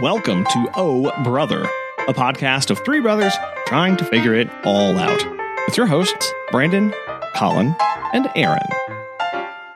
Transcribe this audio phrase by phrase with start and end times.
[0.00, 1.64] Welcome to Oh Brother,
[2.08, 3.34] a podcast of three brothers
[3.66, 5.22] trying to figure it all out.
[5.66, 6.94] With your hosts, Brandon,
[7.36, 7.74] Colin,
[8.14, 8.62] and Aaron.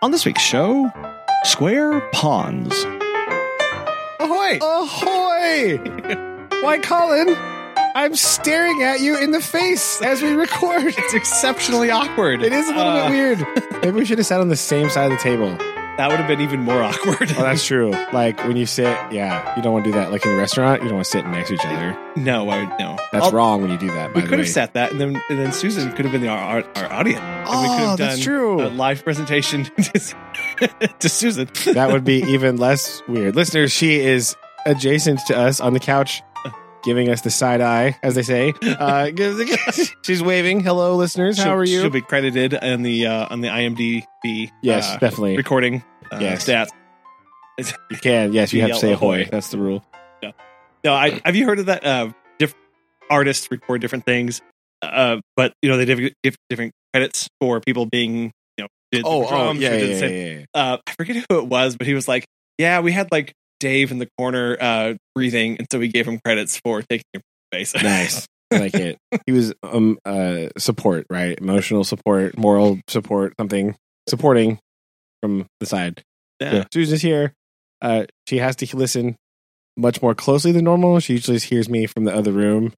[0.02, 0.90] On this week's show,
[1.44, 2.84] Square Ponds.
[4.20, 4.58] Ahoy!
[4.62, 5.76] Ahoy!
[6.62, 7.34] Why, Colin?
[7.96, 10.94] I'm staring at you in the face as we record.
[10.96, 12.42] It's exceptionally awkward.
[12.42, 13.46] It is a little Uh, bit weird.
[13.82, 15.56] Maybe we should have sat on the same side of the table.
[15.96, 17.30] That would have been even more awkward.
[17.36, 17.90] Oh, that's true.
[18.12, 20.10] Like when you sit, yeah, you don't want to do that.
[20.10, 21.96] Like in a restaurant, you don't want to sit next to each other.
[22.16, 22.96] no, I would no.
[23.12, 24.12] That's I'll- wrong when you do that.
[24.12, 26.36] By We could have sat that, and then and then Susan could have been our
[26.36, 27.20] our, our audience.
[27.20, 28.66] and we could Oh, have that's done true.
[28.66, 30.14] A live presentation to,
[30.98, 31.48] to Susan.
[31.74, 33.36] that would be even less weird.
[33.36, 34.34] Listeners, she is
[34.66, 36.22] adjacent to us on the couch,
[36.84, 38.52] giving us the side eye, as they say.
[38.62, 39.10] Uh,
[40.02, 40.60] she's waving.
[40.60, 41.38] Hello, listeners.
[41.38, 41.80] How She'll- are you?
[41.80, 44.50] She'll be credited on the uh, on the IMDb.
[44.62, 45.36] yes, uh, definitely.
[45.36, 46.44] recording uh, Yes.
[46.46, 46.68] stats.
[47.90, 48.32] You can.
[48.32, 49.28] Yes, you have to say ahoy.
[49.30, 49.84] That's the rule.
[50.84, 51.82] No, I, have you heard of that?
[51.86, 52.62] Uh, different
[53.08, 54.42] artists record different things,
[54.82, 55.86] uh, but you know they
[56.22, 60.06] give, different credits for people being you know did Oh, the drums yeah, yeah, yeah,
[60.06, 60.44] yeah, yeah.
[60.52, 62.26] uh, I forget who it was, but he was like,
[62.58, 66.20] "Yeah, we had like Dave in the corner uh, breathing, and so we gave him
[66.24, 68.26] credits for taking your space." Nice.
[68.52, 68.98] I like it.
[69.26, 71.36] He was um uh support, right?
[71.38, 73.74] Emotional support, moral support, something
[74.08, 74.58] supporting
[75.22, 76.02] from the side.
[76.40, 76.50] yeah.
[76.62, 77.32] So Susan's here.
[77.82, 79.16] Uh she has to listen
[79.76, 81.00] much more closely than normal.
[81.00, 82.74] She usually hears me from the other room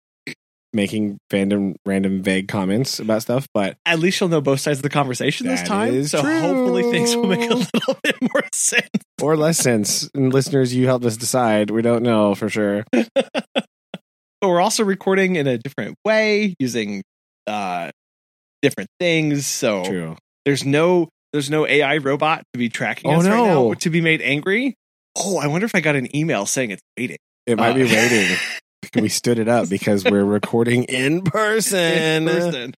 [0.72, 4.82] making random random vague comments about stuff, but At least you'll know both sides of
[4.82, 6.40] the conversation this time, so true.
[6.40, 8.88] hopefully things will make a little bit more sense.
[9.22, 10.08] or less sense.
[10.14, 11.70] And listeners, you helped us decide.
[11.70, 12.84] We don't know for sure.
[14.42, 17.02] But we're also recording in a different way using
[17.46, 17.90] uh,
[18.60, 19.46] different things.
[19.46, 20.16] So True.
[20.44, 24.02] there's no there's no AI robot to be tracking Oh, us right now to be
[24.02, 24.74] made angry.
[25.16, 27.16] Oh, I wonder if I got an email saying it's waiting.
[27.46, 28.36] It might Uh, be waiting.
[28.96, 31.78] we stood it up because we're recording in person.
[31.78, 32.74] in person.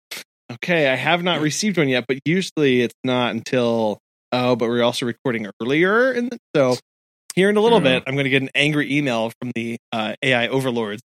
[0.51, 3.99] Okay, I have not received one yet, but usually it's not until
[4.33, 6.77] oh, but we're also recording earlier, and so
[7.35, 7.89] here in a little True.
[7.91, 11.03] bit, I'm going to get an angry email from the uh, AI overlords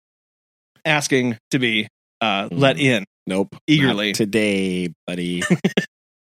[0.85, 1.89] asking to be
[2.21, 2.81] uh, let Mm.
[2.83, 3.05] in.
[3.27, 3.57] Nope.
[3.67, 4.09] Eagerly.
[4.09, 5.43] Not today, buddy.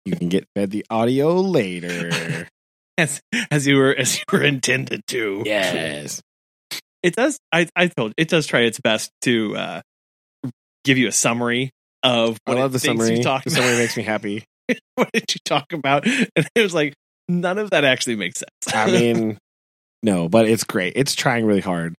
[0.05, 2.47] you can get fed the audio later.
[2.99, 3.21] As,
[3.51, 5.43] as you were as you were intended to.
[5.45, 6.23] yes.
[7.07, 7.39] It does.
[7.53, 9.81] I I told it does try its best to uh,
[10.85, 11.71] give you a summary
[12.03, 13.19] of I what love the summary.
[13.19, 14.45] You talked The summary makes me happy.
[14.97, 16.05] what did you talk about?
[16.05, 16.95] And it was like
[17.29, 18.75] none of that actually makes sense.
[18.75, 19.39] I mean,
[20.03, 20.95] no, but it's great.
[20.97, 21.95] It's trying really hard.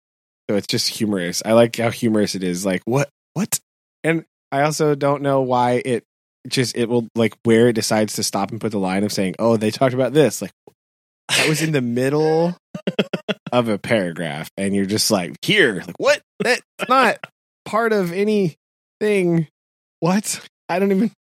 [0.50, 1.41] So it's just humorous.
[1.45, 2.66] I like how humorous it is.
[2.66, 3.09] Like, what?
[3.34, 3.59] What?
[4.03, 6.03] And I also don't know why it
[6.47, 9.35] just, it will, like, where it decides to stop and put the line of saying,
[9.39, 10.41] oh, they talked about this.
[10.41, 10.51] Like,
[11.29, 12.56] that was in the middle
[13.52, 14.50] of a paragraph.
[14.58, 15.84] And you're just like, here.
[15.86, 16.22] Like, what?
[16.40, 17.18] That's not
[17.66, 19.48] part of anything.
[20.00, 20.42] What?
[20.70, 21.12] I don't even.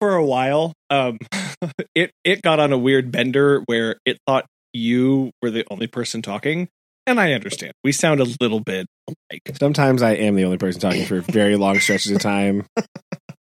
[0.00, 1.18] for a while, um,
[1.94, 6.22] it it got on a weird bender where it thought you were the only person
[6.22, 6.68] talking,
[7.06, 7.72] and I understand.
[7.82, 9.56] We sound a little bit alike.
[9.58, 12.66] Sometimes I am the only person talking for very long stretches of time.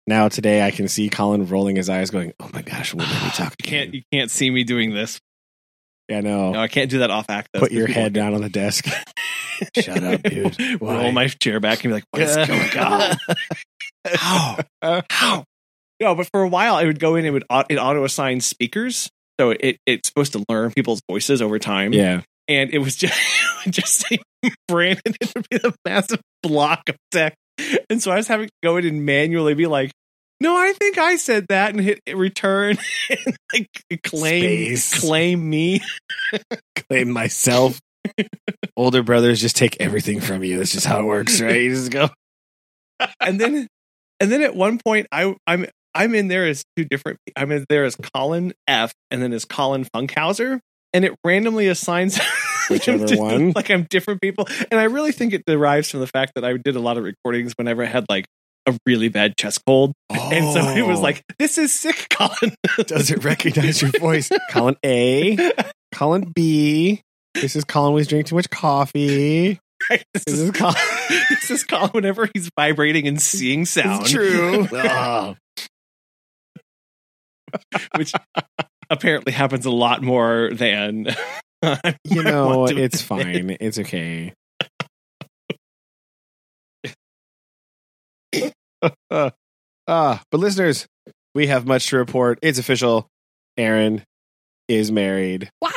[0.06, 3.56] Now today I can see Colin rolling his eyes, going, "Oh my gosh, we talk?"
[3.64, 5.20] You can't again?" you can't see me doing this.
[6.10, 6.52] Yeah, no.
[6.52, 7.60] No, I can't do that off access.
[7.60, 8.86] Put your head down on the desk.
[9.76, 10.56] Shut up, dude.
[10.80, 11.04] Why?
[11.04, 13.18] Roll my chair back and be like, "What is going on?
[14.08, 14.58] How?
[15.10, 15.44] How?"
[16.00, 17.26] No, but for a while, I would go in.
[17.26, 19.10] It would it auto assign speakers,
[19.40, 21.92] so it it's supposed to learn people's voices over time.
[21.92, 23.20] Yeah, and it was just
[23.70, 24.06] just
[24.68, 25.16] Brandon.
[25.20, 27.38] It would be a massive block of text,
[27.90, 29.92] and so I was having to go in and manually be like,
[30.42, 32.78] "No, I think I said that," and hit return
[33.10, 33.68] and like
[34.04, 35.00] claim Space.
[35.00, 35.82] claim me.
[36.90, 37.80] claim myself.
[38.78, 40.58] Older brothers just take everything from you.
[40.58, 41.62] That's just how it works, right?
[41.62, 42.10] You just go.
[43.20, 43.68] and then
[44.20, 47.18] and then at one point, I I'm I'm in there as two different.
[47.36, 50.60] I'm in there as Colin F, and then as Colin Funkhauser.
[50.94, 52.18] And it randomly assigns
[52.70, 53.52] Whichever one.
[53.56, 56.54] Like I'm different people, and I really think it derives from the fact that I
[56.58, 58.26] did a lot of recordings whenever I had like
[58.68, 61.02] a really bad chest cold, and so it was Oh.
[61.02, 62.54] like, "This is sick, Colin."
[62.86, 64.30] does it recognize your voice?
[64.52, 65.38] Colin A,
[65.96, 67.02] Colin B.
[67.34, 69.60] This is Colin was drinking too much coffee.
[69.90, 70.04] Right?
[70.14, 70.76] This This is is Colin.
[71.30, 74.02] this is Colin whenever he's vibrating and seeing sound.
[74.04, 74.68] It's true.
[74.74, 75.36] Oh.
[77.96, 78.12] which
[78.90, 81.08] apparently happens a lot more than
[82.04, 83.56] You know, it's fine.
[83.60, 84.34] It's okay.
[89.12, 90.86] ah, but listeners,
[91.36, 92.40] we have much to report.
[92.42, 93.08] It's official.
[93.58, 94.04] Aaron
[94.68, 95.50] is married.
[95.62, 95.72] Wow.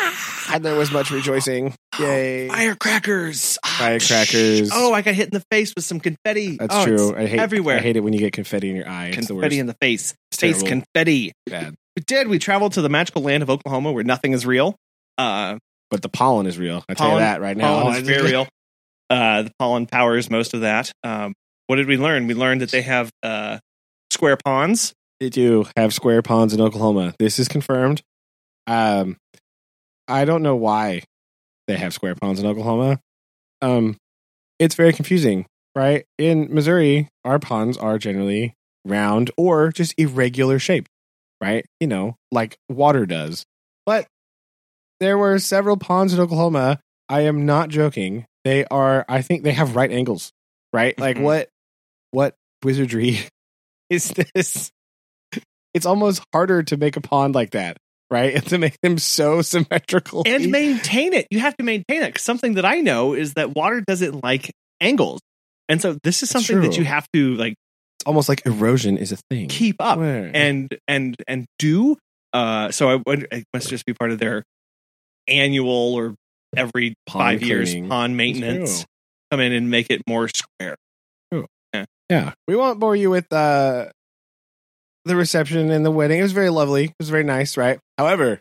[0.52, 1.74] And there was much rejoicing.
[2.00, 2.48] Yay.
[2.48, 3.56] Firecrackers!
[3.64, 3.76] Ah.
[3.78, 4.70] firecrackers.
[4.72, 6.56] Oh, I got hit in the face with some confetti.
[6.56, 7.16] That's Oh, true.
[7.16, 7.76] I hate everywhere.
[7.78, 9.08] I hate it when you get confetti in your eye.
[9.16, 9.42] It's the worst.
[9.44, 10.12] confetti in the face.
[10.32, 10.82] It's Face terrible.
[10.94, 11.32] confetti.
[11.46, 11.74] Bad.
[11.96, 12.26] We did.
[12.28, 14.74] We traveled to the magical land of Oklahoma where nothing is real.
[15.18, 15.58] Uh,
[15.90, 16.84] But the pollen is real.
[16.88, 17.82] I tell you that right now.
[17.82, 18.48] pollen is very real.
[19.08, 20.90] Uh, the pollen powers most of that.
[21.04, 21.32] Um,
[21.70, 22.26] what did we learn?
[22.26, 23.60] We learned that they have uh,
[24.10, 24.92] square ponds.
[25.20, 27.14] They do have square ponds in Oklahoma.
[27.20, 28.02] This is confirmed.
[28.66, 29.16] Um,
[30.08, 31.04] I don't know why
[31.68, 32.98] they have square ponds in Oklahoma.
[33.62, 33.96] Um,
[34.58, 35.46] it's very confusing,
[35.76, 36.06] right?
[36.18, 38.52] In Missouri, our ponds are generally
[38.84, 40.90] round or just irregular shaped,
[41.40, 41.64] right?
[41.78, 43.44] You know, like water does.
[43.86, 44.08] But
[44.98, 46.80] there were several ponds in Oklahoma.
[47.08, 48.26] I am not joking.
[48.44, 49.04] They are.
[49.08, 50.32] I think they have right angles,
[50.72, 50.98] right?
[50.98, 51.22] Like Mhm.
[51.22, 51.48] what?
[52.10, 53.18] What wizardry
[53.90, 54.70] is this?
[55.72, 57.76] It's almost harder to make a pond like that,
[58.10, 58.34] right?
[58.36, 61.26] And to make them so symmetrical and maintain it.
[61.30, 62.18] You have to maintain it.
[62.18, 65.20] something that I know is that water doesn't like angles,
[65.68, 67.54] and so this is something that you have to like
[68.00, 69.48] it's almost like erosion is a thing.
[69.48, 70.30] keep up Where?
[70.32, 71.96] and and and do.
[72.32, 74.42] Uh, so I must just be part of their
[75.28, 76.14] annual or
[76.56, 78.86] every Pond five years pond maintenance.
[79.30, 80.76] Come in and make it more square.
[82.10, 83.86] Yeah, we won't bore you with uh,
[85.04, 86.18] the reception and the wedding.
[86.18, 86.86] It was very lovely.
[86.86, 87.78] It was very nice, right?
[87.96, 88.40] However,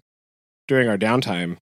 [0.68, 1.58] during our downtime,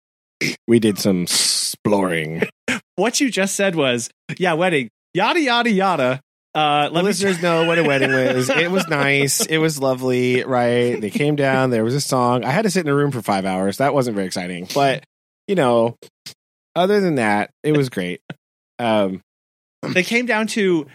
[0.67, 2.43] we did some exploring.
[2.95, 6.21] What you just said was, yeah, wedding, yada yada yada.
[6.53, 8.49] Uh, let me listeners know what a wedding was.
[8.49, 9.43] It was nice.
[9.47, 11.01] It was lovely, right?
[11.01, 11.71] They came down.
[11.71, 12.43] There was a song.
[12.43, 13.77] I had to sit in a room for five hours.
[13.77, 15.03] That wasn't very exciting, but
[15.47, 15.95] you know,
[16.75, 18.21] other than that, it was great.
[18.77, 19.21] Um,
[19.81, 20.85] They came down to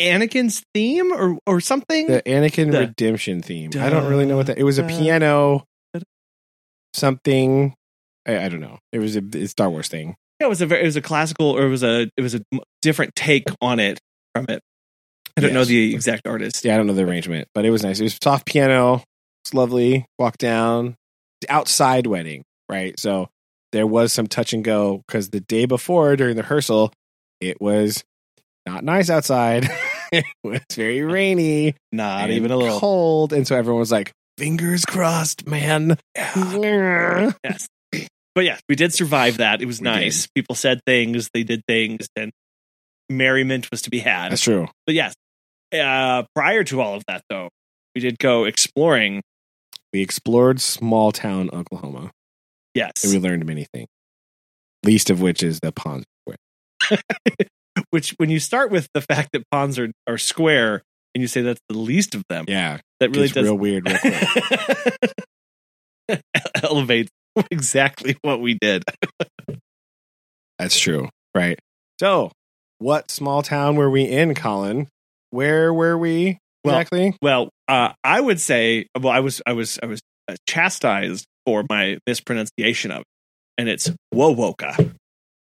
[0.00, 2.06] Anakin's theme or or something.
[2.08, 3.70] the Anakin The- redemption theme.
[3.78, 4.58] I don't really know what that.
[4.58, 5.64] It was a piano,
[6.94, 7.74] something.
[8.26, 8.78] I, I don't know.
[8.92, 10.16] It was a, a Star Wars thing.
[10.40, 12.34] Yeah, it was a very, it was a classical or it was a it was
[12.34, 12.42] a
[12.80, 13.98] different take on it
[14.34, 14.60] from it.
[15.36, 16.64] I don't know the exact artist.
[16.64, 18.00] Yeah, I don't know the arrangement, but it was nice.
[18.00, 19.02] It was soft piano.
[19.44, 20.04] It's lovely.
[20.18, 20.96] Walk down.
[21.48, 22.98] Outside wedding, right?
[23.00, 23.28] So
[23.72, 26.92] there was some touch and go because the day before during the rehearsal,
[27.40, 28.04] it was
[28.66, 29.68] not nice outside.
[30.12, 32.78] it was very rainy, Not even a little.
[32.78, 35.98] cold, and so everyone was like, "Fingers crossed, man."
[37.44, 37.68] Yes.
[38.34, 39.60] But yeah, we did survive that.
[39.60, 40.26] It was We nice.
[40.28, 42.32] People said things, they did things, and
[43.10, 44.32] merriment was to be had.
[44.32, 44.68] That's true.
[44.86, 45.12] But yes,
[45.74, 47.50] uh, prior to all of that, though,
[47.94, 49.20] we did go exploring.
[49.92, 52.10] We explored small town Oklahoma,
[52.74, 53.88] Yes, and we learned many things.
[54.82, 56.04] Least of which is the pond.
[57.90, 60.82] Which when you start with the fact that ponds are, are square
[61.14, 63.88] and you say that's the least of them, Yeah, that really does real weird.
[63.88, 65.12] Real quick.
[66.62, 67.10] elevates
[67.50, 68.84] exactly what we did.
[70.58, 71.08] That's true.
[71.34, 71.58] Right.
[71.98, 72.30] So,
[72.78, 74.88] what small town were we in, Colin?
[75.30, 77.16] Where were we exactly?
[77.22, 81.64] Well, uh, I would say, well, I was, I was, I was uh, chastised for
[81.68, 83.06] my mispronunciation of it,
[83.58, 84.94] and it's Wowoka,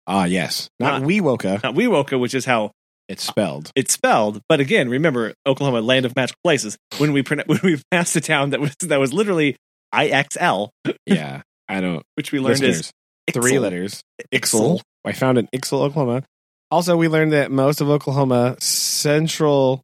[0.09, 0.69] Ah, yes.
[0.81, 1.63] Not Not- Wewoka.
[1.63, 2.73] not Wewoka, which is how
[3.09, 3.71] It's spelled.
[3.77, 4.41] it's spelled.
[4.49, 6.77] But again, remember Oklahoma, land of magical places.
[6.99, 9.57] When we when we passed a town that was that was literally
[9.95, 10.71] IXL,
[11.07, 11.43] yeah.
[11.69, 12.03] I don't.
[12.15, 12.93] which we learned is Listeners,
[13.33, 13.61] three Ixl.
[13.61, 14.03] letters.
[14.35, 14.81] Ixl.
[15.05, 16.23] I found in Ixel, Oklahoma.
[16.71, 19.83] Also, we learned that most of Oklahoma, central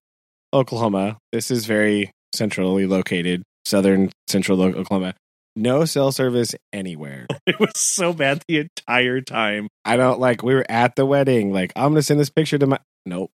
[0.52, 5.14] Oklahoma, this is very centrally located, southern central Oklahoma,
[5.56, 7.26] no cell service anywhere.
[7.46, 9.68] It was so bad the entire time.
[9.84, 11.52] I don't like, we were at the wedding.
[11.52, 12.78] Like, I'm going to send this picture to my.
[13.04, 13.30] Nope.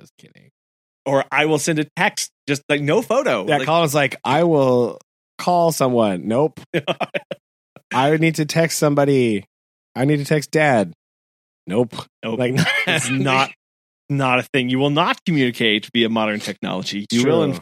[0.00, 0.50] Just kidding.
[1.04, 3.46] Or I will send a text, just like no photo.
[3.46, 4.98] Yeah, Like, Colin's like, I will
[5.38, 6.26] call someone.
[6.26, 6.58] Nope.
[7.94, 9.44] I need to text somebody.
[9.94, 10.92] I need to text dad.
[11.68, 11.94] Nope.
[12.24, 12.38] Nope.
[12.38, 12.54] Like,
[12.88, 13.52] it's not
[14.08, 14.68] not a thing.
[14.68, 17.06] You will not communicate via modern technology.
[17.10, 17.60] You will, in True.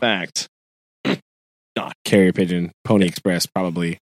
[1.76, 1.94] Fact.
[2.04, 3.98] carrier pigeon, Pony Express, probably.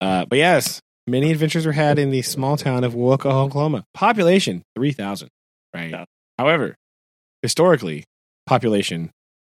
[0.00, 3.84] Uh, but yes, many adventures were had in the small town of Woka, Oklahoma.
[3.94, 5.28] Population three thousand.
[5.74, 5.90] Right.
[5.90, 6.04] Yeah.
[6.38, 6.74] However,
[7.42, 8.04] historically,
[8.46, 9.10] population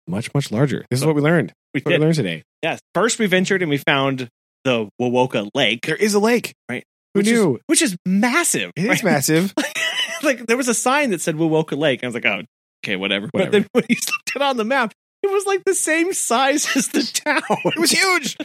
[0.06, 0.84] much much larger.
[0.90, 1.52] This is what we learned.
[1.74, 2.42] We What we learned today.
[2.62, 2.80] Yes.
[2.94, 4.28] First, we ventured and we found
[4.64, 5.86] the Wowoka Lake.
[5.86, 6.54] There is a lake.
[6.68, 6.84] Right.
[7.14, 7.56] Who which knew?
[7.56, 8.72] Is, which is massive.
[8.76, 9.04] it is right?
[9.04, 9.54] massive.
[10.22, 12.02] like there was a sign that said Wowoka Lake.
[12.02, 12.42] I was like, oh,
[12.84, 13.28] okay, whatever.
[13.30, 13.50] Whatever.
[13.50, 14.92] But then when you looked it on the map,
[15.26, 17.42] it was like the same size as the town.
[17.64, 18.36] It was huge.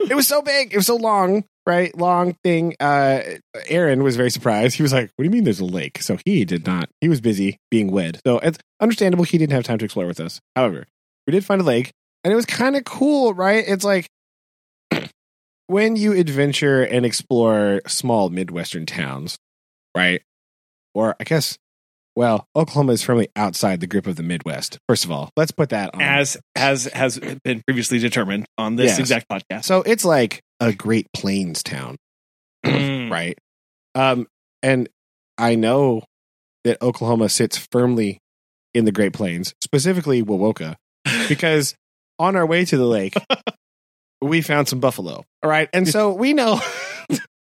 [0.00, 0.72] it was so big.
[0.72, 1.96] It was so long, right?
[1.96, 2.74] Long thing.
[2.80, 3.20] Uh,
[3.68, 4.76] Aaron was very surprised.
[4.76, 6.88] He was like, "What do you mean there's a lake?" So he did not.
[7.00, 8.20] He was busy being wed.
[8.26, 10.40] So it's understandable he didn't have time to explore with us.
[10.54, 10.86] However,
[11.26, 11.92] we did find a lake,
[12.24, 13.64] and it was kind of cool, right?
[13.66, 14.06] It's like
[15.66, 19.38] when you adventure and explore small midwestern towns,
[19.96, 20.22] right?
[20.94, 21.58] Or I guess
[22.16, 24.78] Well, Oklahoma is firmly outside the grip of the Midwest.
[24.88, 26.00] First of all, let's put that on.
[26.00, 28.98] as has has been previously determined on this Yes.
[28.98, 29.64] exact podcast.
[29.64, 31.96] so it's like a Great Plains town,
[32.64, 33.10] Mm.
[33.12, 33.38] right?
[33.94, 34.26] Um,
[34.62, 34.88] and
[35.38, 36.04] I know
[36.64, 38.18] that Oklahoma sits firmly
[38.72, 40.76] in the Great Plains, specifically Wowoka,
[41.28, 41.74] because
[42.18, 43.14] on our way to the lake,
[44.22, 45.22] we found some buffalo.
[45.42, 46.60] All right, and so we know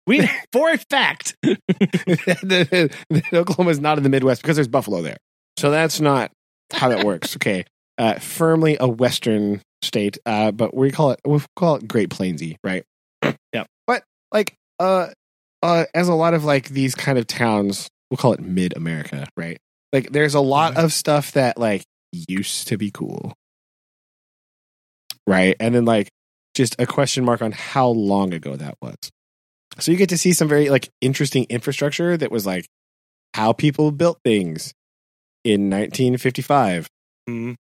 [0.10, 1.36] we for a fact.
[1.44, 5.18] that, that Oklahoma is not in the Midwest because there's buffalo there.
[5.58, 6.32] So that's not
[6.74, 7.36] how that works.
[7.38, 7.63] Okay,
[7.98, 12.58] uh, firmly a Western state, uh, but we call it we call it Great Plainsy,
[12.63, 12.84] right?
[13.54, 13.66] Yeah.
[13.88, 15.08] But like, uh,
[15.62, 19.28] uh, as a lot of like these kind of towns, we'll call it Mid America,
[19.38, 19.58] right?
[19.92, 23.34] Like, there's a lot of stuff that like used to be cool,
[25.28, 25.56] right?
[25.60, 26.10] And then like
[26.54, 28.96] just a question mark on how long ago that was.
[29.78, 32.66] So you get to see some very like interesting infrastructure that was like
[33.34, 34.74] how people built things
[35.44, 36.88] in 1955.
[37.30, 37.56] Mm.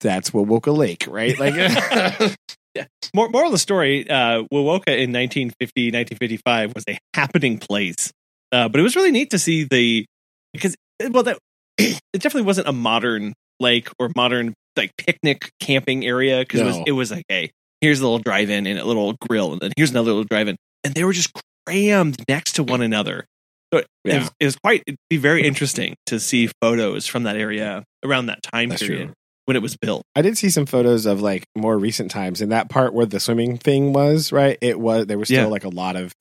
[0.00, 1.38] That's Wowoka Lake, right?
[1.38, 1.54] Like,
[3.14, 8.12] More, moral of the story: uh, Wowoka in 1950, 1955 was a happening place,
[8.52, 10.06] uh, but it was really neat to see the
[10.52, 10.76] because
[11.10, 11.38] well, that
[11.78, 16.80] it definitely wasn't a modern lake or modern like picnic camping area because it was
[16.86, 19.90] it was like hey, here's a little drive-in and a little grill, and then here's
[19.90, 21.30] another little drive-in, and they were just
[21.66, 23.26] crammed next to one another.
[23.72, 27.22] So it, it was, it was quite it'd be very interesting to see photos from
[27.24, 29.14] that area around that time That's period true.
[29.46, 30.02] when it was built.
[30.16, 33.20] I did see some photos of like more recent times, and that part where the
[33.20, 34.58] swimming thing was right.
[34.60, 35.46] It was there was still Yeah.
[35.46, 36.12] like a lot of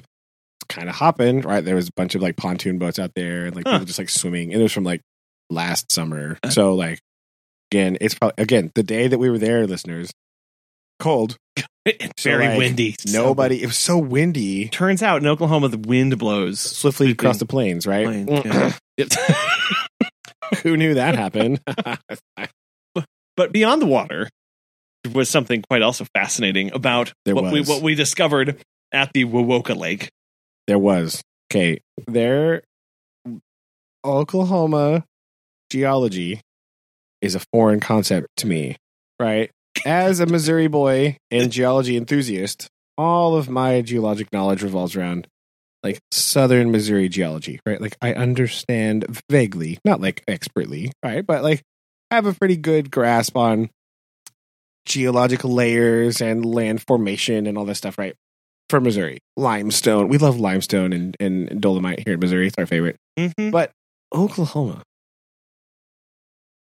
[0.68, 1.66] kind of hopping, right?
[1.66, 3.74] There was a bunch of like pontoon boats out there, and like Huh.
[3.75, 4.51] people just like swimming.
[4.54, 5.01] And it was from like
[5.50, 6.50] last summer, Uh.
[6.51, 7.00] so like
[7.72, 10.12] again, it's probably again the day that we were there, listeners.
[11.00, 11.38] Cold,
[12.00, 12.96] It's So, very like, windy.
[13.00, 13.62] So nobody.
[13.62, 14.69] It was so windy.
[14.69, 18.05] Turns out in Oklahoma, the wind blows Swiftly across the plains, right?
[18.05, 18.46] Plains,
[18.98, 19.08] yeah.
[20.63, 21.62] Who knew that happened?
[23.38, 24.29] but beyond the water
[25.13, 29.75] was something quite also fascinating about There what we what we discovered at the Wowoka
[29.75, 30.10] Lake.
[30.67, 31.22] There was.
[31.51, 31.79] Okay.
[32.08, 32.63] There
[34.05, 35.05] Oklahoma
[35.69, 36.41] geology
[37.22, 38.77] is a foreign concept to me,
[39.19, 39.51] right?
[39.86, 42.68] As a Missouri boy and geology enthusiast,
[42.98, 45.28] all of my geologic knowledge revolves around
[45.84, 47.80] like southern Missouri geology, right?
[47.80, 51.26] Like I understand vaguely, not like expertly, right?
[51.26, 51.62] But like
[52.12, 53.70] I have a pretty good grasp on
[54.86, 58.16] geological layers and land formation and all that stuff, right?
[58.70, 60.10] For Missouri, limestone.
[60.10, 62.48] We love limestone and, and dolomite here in Missouri.
[62.48, 62.98] It's our favorite.
[63.18, 63.52] Mhm.
[63.52, 63.72] But
[64.14, 64.84] Oklahoma,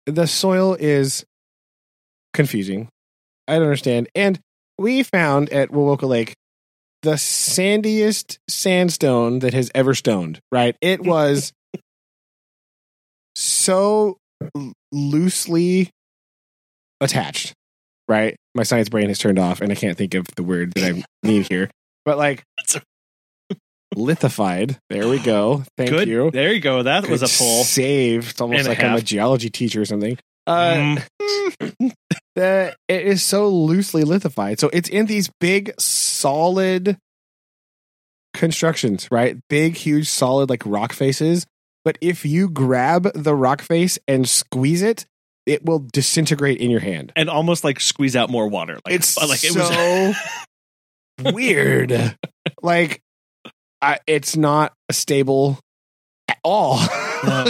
[0.05, 1.25] the soil is
[2.33, 2.87] confusing.
[3.51, 4.07] I don't understand.
[4.15, 4.39] And
[4.77, 6.35] we found at Wowoka Lake
[7.01, 10.77] the sandiest sandstone that has ever stoned, right?
[10.79, 11.51] It was
[13.35, 14.17] so
[14.93, 15.89] loosely
[17.01, 17.53] attached,
[18.07, 18.37] right?
[18.55, 21.03] My science brain has turned off and I can't think of the word that I
[21.27, 21.69] need here.
[22.05, 22.43] But like
[23.95, 24.77] lithified.
[24.89, 25.63] There we go.
[25.77, 26.07] Thank Good.
[26.07, 26.31] you.
[26.31, 26.83] There you go.
[26.83, 27.65] That was a pull.
[27.65, 28.29] save.
[28.29, 30.17] It's almost and like I'm a geology teacher or something.
[30.47, 30.97] Uh,
[31.61, 31.93] Mm.
[32.35, 34.59] the, it is so loosely lithified.
[34.59, 36.97] So it's in these big, solid
[38.33, 39.37] constructions, right?
[39.49, 41.45] Big, huge, solid, like rock faces.
[41.83, 45.05] But if you grab the rock face and squeeze it,
[45.45, 47.11] it will disintegrate in your hand.
[47.15, 48.79] and almost like squeeze out more water.
[48.85, 50.13] Like, It's like it so
[51.23, 51.33] was.
[51.33, 52.15] weird.
[52.61, 53.01] like,
[53.81, 55.59] I, it's not stable
[56.27, 56.79] at all.
[57.23, 57.45] No.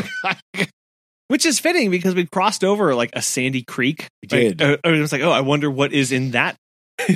[1.31, 4.09] Which is fitting because we crossed over like a sandy creek.
[4.21, 4.61] We did.
[4.61, 6.57] uh, I was like, oh, I wonder what is in that.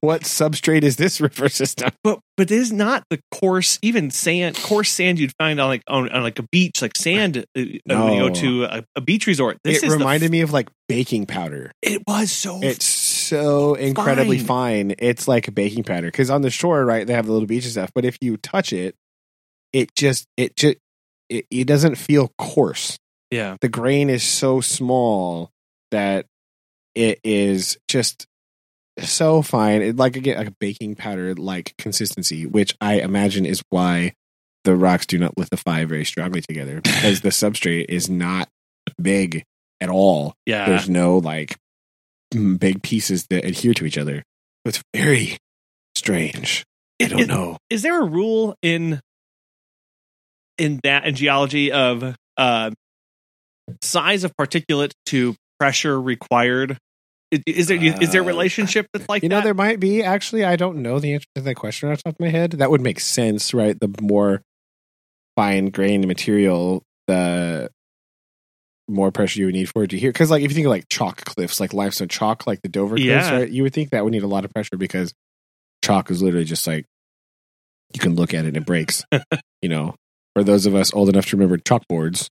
[0.00, 1.90] what substrate is this river system?
[2.02, 5.84] but but it is not the coarse, even sand, coarse sand you'd find on like
[5.86, 9.28] on, on like a beach, like sand uh, when you go to a, a beach
[9.28, 9.58] resort.
[9.62, 11.70] This it reminded me of like baking powder.
[11.82, 12.58] It was so.
[12.64, 14.88] It's so incredibly Fine.
[14.88, 14.94] fine.
[14.98, 17.62] It's like a baking powder because on the shore, right, they have the little beach
[17.62, 17.92] and stuff.
[17.94, 18.96] But if you touch it,
[19.72, 20.78] it just it just
[21.28, 22.98] it, it doesn't feel coarse.
[23.32, 23.56] Yeah.
[23.60, 25.50] The grain is so small
[25.90, 26.26] that
[26.94, 28.26] it is just
[29.00, 29.82] so fine.
[29.82, 34.12] It, like again, like a baking powder like consistency, which I imagine is why
[34.64, 38.48] the rocks do not lithify very strongly together because the substrate is not
[39.00, 39.42] big
[39.80, 40.66] at all Yeah.
[40.68, 41.56] there's no like
[42.30, 44.22] big pieces that adhere to each other.
[44.64, 45.38] It's very
[45.96, 46.64] strange.
[47.02, 47.56] I don't It- know.
[47.70, 49.00] is there a rule in
[50.58, 52.70] in that in geology of uh
[53.82, 56.78] size of particulate to pressure required
[57.46, 60.02] is there is there a Uh, relationship that's like You know, that there might be
[60.02, 60.44] actually.
[60.44, 62.52] I don't know the answer to that question off the top of my head.
[62.52, 63.78] That would make sense, right?
[63.78, 64.42] The more
[65.34, 67.70] fine grained material, the
[68.88, 70.12] more pressure you would need for it to hear.
[70.12, 72.96] Because like if you think of like chalk cliffs, like limestone chalk, like the Dover
[72.96, 73.50] cliffs, right?
[73.50, 75.14] You would think that would need a lot of pressure because
[75.82, 76.84] chalk is literally just like
[77.94, 79.04] you can look at it and it breaks.
[79.62, 79.94] you know,
[80.34, 82.28] for those of us old enough to remember chalkboards,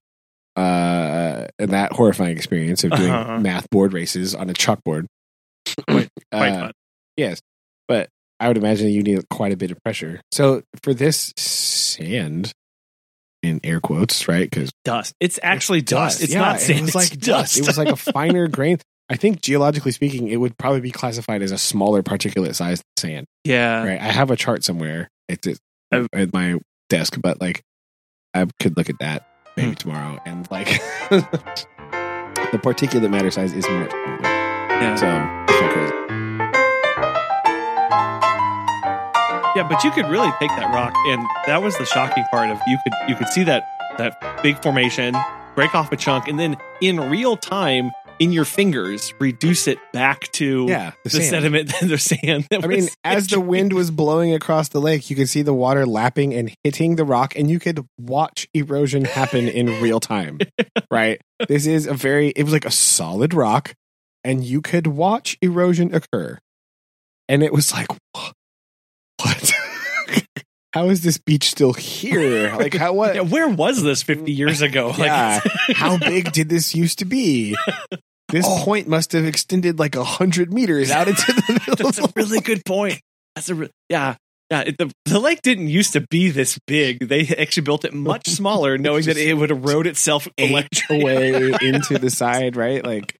[0.56, 3.40] uh, and that horrifying experience of doing Uh-huh.
[3.40, 5.06] math board races on a chalkboard.
[5.88, 6.72] Quite- Quite Uh, fun.
[7.16, 7.40] Yes,
[7.88, 8.08] but
[8.40, 10.20] I would imagine you need quite a bit of pressure.
[10.32, 12.52] So for this sand,
[13.42, 14.48] in air quotes, right?
[14.48, 15.14] Because Dust.
[15.20, 16.22] It's actually dust.
[16.22, 16.78] It's yeah, not sand.
[16.78, 17.58] It was it's like dust.
[17.58, 18.78] It was like a finer grain.
[19.10, 23.26] I think geologically speaking, it would probably be classified as a smaller particulate size sand.
[23.44, 23.84] yeah.
[23.84, 24.00] Right?
[24.00, 25.08] I have a chart somewhere.
[25.28, 25.60] It's it's
[25.94, 26.06] Oh.
[26.14, 27.60] at my desk, but like
[28.32, 29.74] I could look at that maybe Hmm.
[29.74, 30.66] tomorrow, and like
[31.10, 34.18] the particulate matter size is much smaller.
[34.22, 34.96] Yeah.
[34.96, 35.06] So
[35.52, 37.02] it's not crazy.
[39.54, 42.58] Yeah, but you could really take that rock, and that was the shocking part of
[42.66, 43.68] you could you could see that
[43.98, 45.14] that big formation
[45.54, 47.90] break off a chunk, and then in real time
[48.22, 51.24] in your fingers reduce it back to Yeah, the, sand.
[51.24, 52.46] sediment and the sand.
[52.50, 55.52] that I mean, as the wind was blowing across the lake, you could see the
[55.54, 60.38] water lapping and hitting the rock, and you could watch erosion happen in real time.
[60.90, 61.20] Right?
[61.48, 63.72] This is a very, it was like a solid rock,
[64.24, 66.38] and you could watch erosion occur.
[67.30, 68.34] And it was like, what?
[70.74, 72.54] how is this beach still here?
[72.56, 73.14] Like, how, what?
[73.14, 74.88] Yeah, where was this 50 years ago?
[74.88, 75.40] Like, Yeah.
[75.74, 77.56] how big did this used to be?
[78.32, 78.62] This Oh.
[78.64, 82.40] point must have extended like a hundred meters out into the middle That's a really
[82.40, 83.00] good point.
[83.36, 84.16] That's a re- yeah.
[84.50, 87.08] Yeah, it, the, the lake didn't used to be this big.
[87.08, 90.66] They actually built it much smaller, knowing that it would erode itself away
[91.62, 92.84] into the side, right?
[92.84, 93.16] Like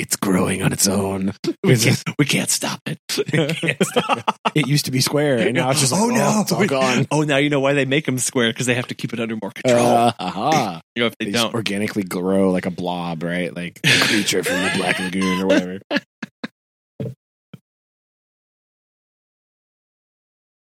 [0.00, 1.32] it's growing on its own.
[1.62, 2.98] We can't, we can't stop it.
[3.60, 4.40] Can't stop.
[4.54, 7.06] It used to be square, and now it's just like, oh no, it's all gone.
[7.10, 9.20] Oh, now you know why they make them square because they have to keep it
[9.20, 9.86] under more control.
[9.86, 10.80] Uh, aha.
[10.96, 13.54] you know, if they, They don't, organically grow like a blob, right?
[13.54, 15.78] Like a creature from the Black Lagoon or whatever.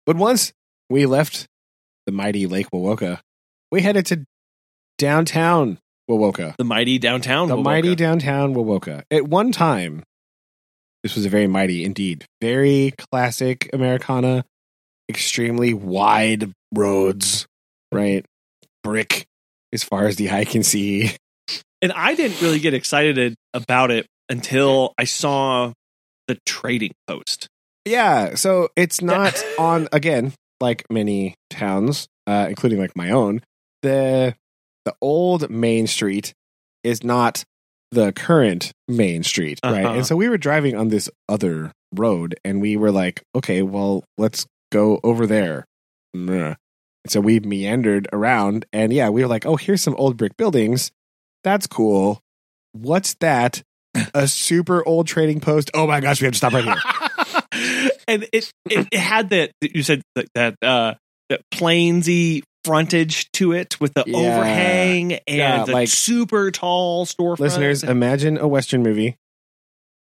[0.06, 0.52] But once
[0.90, 1.48] we left
[2.06, 3.20] the mighty Lake Wawoka,
[3.72, 4.26] we headed to
[4.98, 6.56] downtown Wawoka.
[6.56, 9.02] the mighty downtown, the mighty downtown Wawoka.
[9.10, 10.02] At one time,
[11.02, 14.44] this was a very mighty indeed, very classic Americana,
[15.08, 17.46] extremely wide roads,
[17.92, 18.24] right?
[18.82, 19.26] Brick
[19.72, 21.16] as far as the eye can see.
[21.82, 25.72] and I didn't really get excited about it until I saw
[26.28, 27.48] the trading post.
[27.84, 33.42] Yeah, so it's not on again like many towns, uh, including like my own.
[33.82, 34.34] The
[34.84, 36.34] the old main street
[36.82, 37.44] is not
[37.90, 39.84] the current main street, right?
[39.84, 39.94] Uh-huh.
[39.94, 44.04] And so we were driving on this other road, and we were like, okay, well,
[44.18, 45.64] let's go over there.
[46.12, 46.54] Meh.
[47.06, 50.90] So we meandered around, and yeah, we were like, oh, here's some old brick buildings.
[51.42, 52.20] That's cool.
[52.72, 53.62] What's that?
[54.12, 55.70] A super old trading post.
[55.72, 57.90] Oh my gosh, we have to stop right here.
[58.08, 60.94] and it, it it had that you said that that uh
[61.28, 64.16] that plainsy frontage to it with the Yeah.
[64.18, 67.38] overhang and Yeah, the like- super tall storefront.
[67.40, 69.16] Listeners, imagine a Western movie.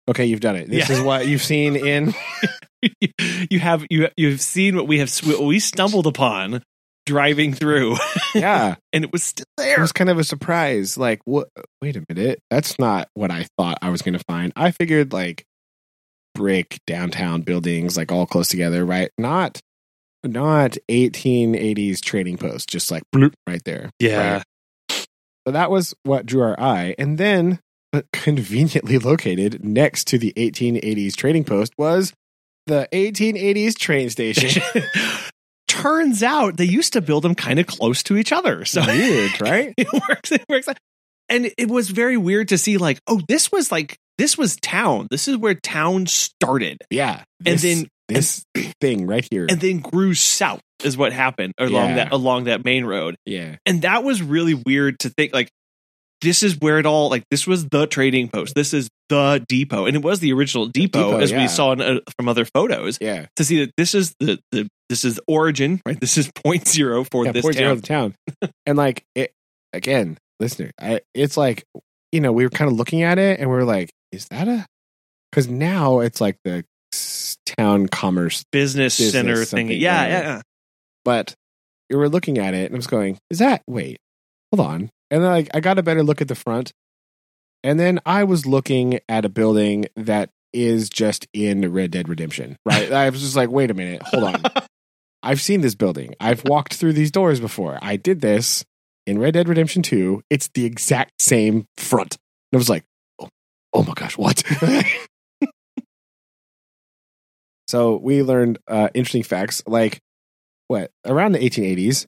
[0.09, 0.69] Okay, you've done it.
[0.69, 0.95] This Yeah.
[0.95, 2.13] is what you've seen in.
[3.49, 6.63] you have you you've seen what we have what we stumbled upon
[7.05, 7.95] driving through,
[8.35, 9.77] Yeah, and it was still there.
[9.77, 10.97] it was kind of a surprise.
[10.97, 11.47] Like, what?
[11.81, 12.39] Wait a minute.
[12.49, 14.51] That's not what I thought I was going to find.
[14.55, 15.43] I figured like
[16.35, 19.09] brick downtown buildings, like all close together, right?
[19.17, 19.59] Not,
[20.23, 23.89] not 1880s trading post, just like bloop right there.
[23.99, 24.35] Yeah.
[24.89, 25.07] Right?
[25.47, 27.59] So that was what drew our eye, and then.
[27.93, 32.11] But conveniently located next to the 1880s trading post was
[32.67, 34.61] the 1880s train station.
[35.69, 38.65] Turns out they used to build them kind of close to each other.
[38.65, 39.73] So Weird, right?
[39.77, 40.31] it works.
[40.33, 40.67] It works.
[41.29, 45.07] And it was very weird to see, like, oh, this was like this was town.
[45.09, 47.23] This is where town started, Yeah.
[47.45, 48.45] and then this
[48.81, 49.47] thing right here.
[49.49, 51.95] and then grew south is what happened along Yeah.
[51.95, 53.15] that along that main road.
[53.25, 53.55] yeah.
[53.65, 55.49] And that was really weird to think like
[56.21, 58.55] this is where it all like this was the trading post.
[58.55, 61.41] This is the depot, and it was the original depot, depot, as yeah.
[61.43, 62.97] we saw in, uh, from other photos.
[62.99, 63.27] Yeah.
[63.35, 65.99] To see that this is the the this is origin, right?
[65.99, 67.75] This is point zero for yeah this point zero town.
[67.77, 67.81] of
[68.41, 68.51] the town.
[68.65, 69.31] and like it
[69.73, 71.63] again, listener, I, it's like
[72.11, 74.47] you know, we were kind of looking at it and we are like, is that
[74.47, 74.65] a
[75.31, 76.63] because now it's like the
[77.45, 79.69] town commerce business, Business center thing.
[79.69, 80.07] Yeah, yeah.
[80.07, 80.41] yeah,
[81.03, 81.35] but
[81.89, 83.97] you were looking at it and I was going, is that wait,
[84.51, 84.89] hold on.
[85.09, 86.71] And then like I got a better look at the front.
[87.63, 92.57] And then I was looking at a building that is just in Red Dead Redemption.
[92.65, 92.91] Right.
[92.91, 94.43] I was just like, wait a minute, hold on.
[95.23, 96.13] I've seen this building.
[96.19, 97.79] I've walked through these doors before.
[97.81, 98.63] I did this
[99.07, 102.17] in Red Dead Redemption 2, it's the exact same front.
[102.51, 102.83] And I was like,
[103.19, 103.29] oh,
[103.73, 104.43] oh my gosh, what?
[107.67, 109.99] so we learned uh, interesting facts like
[110.67, 112.05] what around the 1880s,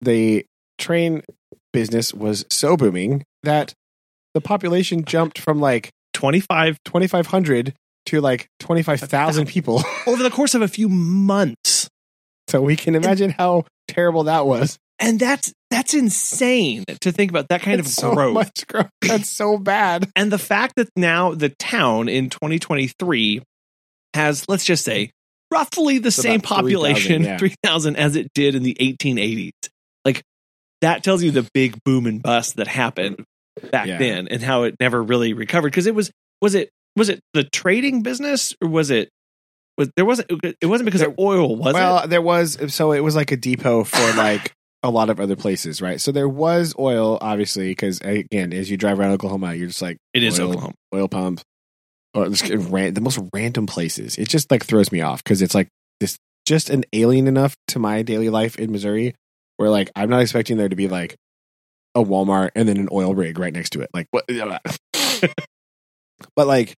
[0.00, 0.46] the
[0.78, 1.22] train
[1.72, 3.74] business was so booming that
[4.34, 7.74] the population jumped from like 25 2,500
[8.06, 9.82] to like 25,000 people.
[10.06, 11.88] over the course of a few months.
[12.48, 14.78] so we can imagine how terrible that was.
[14.98, 18.34] And that's that's insane to think about that kind of so growth.
[19.00, 20.08] That's so bad.
[20.14, 23.42] And the fact that now the town in 2023
[24.14, 25.10] has, let's just say,
[25.52, 27.38] roughly the It's same about 3,000, population, yeah.
[27.38, 29.50] 3,000, as it did in the 1880s.
[30.04, 30.22] Like,
[30.80, 33.24] that tells you the big boom and bust that happened
[33.70, 33.98] back Yeah.
[33.98, 35.70] then and how it never really recovered.
[35.70, 39.08] Because it was, was it, was it the trading business or was it,
[39.76, 42.10] was, there wasn't, it wasn't because of oil, was well, it?
[42.10, 44.52] there was so it was like a depot for like
[44.84, 46.00] a lot of other places, right?
[46.00, 49.96] So there was oil, obviously, because again, as you drive around Oklahoma, you're just like
[50.12, 50.74] It is oil, Oklahoma.
[50.94, 51.40] oil pump,
[52.14, 54.16] or just ran, the most random places.
[54.16, 55.68] It just like throws me off because it's like
[56.00, 59.14] this just an alien enough to my daily life in Missouri,
[59.56, 61.16] where like I'm not expecting there to be like
[61.94, 63.90] a Walmart and then an oil rig right next to it.
[63.92, 64.24] Like what?
[66.36, 66.74] but like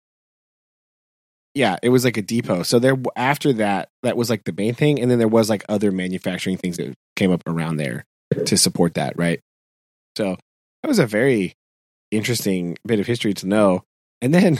[1.54, 4.74] yeah it was like a depot so there after that that was like the main
[4.74, 8.04] thing and then there was like other manufacturing things that came up around there
[8.44, 9.40] to support that right
[10.16, 10.36] so
[10.82, 11.54] that was a very
[12.10, 13.82] interesting bit of history to know
[14.20, 14.58] and then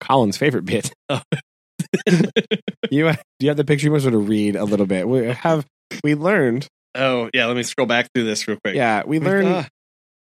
[0.00, 1.20] colin's favorite bit Oh.
[2.90, 5.66] you do you have the picture you want to read a little bit we have
[6.04, 7.46] we learned oh, yeah.
[7.46, 8.74] Let me scroll back through this real quick.
[8.74, 9.68] yeah we Uh, learned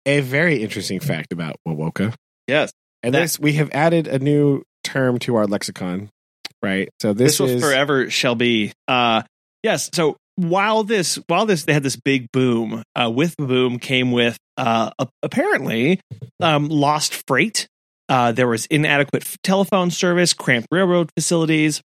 [0.07, 2.15] a very interesting fact about wawoka
[2.47, 2.73] yes.
[3.03, 6.11] and That- this we have added a new term to our lexicon
[6.63, 9.23] right so this, this, will is forever shall be uh
[9.63, 13.79] yes so while this while this they had this big boom uh with the boom
[13.79, 14.91] came with uh
[15.23, 16.01] apparently
[16.41, 17.67] um lost freight
[18.09, 21.81] uh there was inadequate telephone service cramped railroad facilities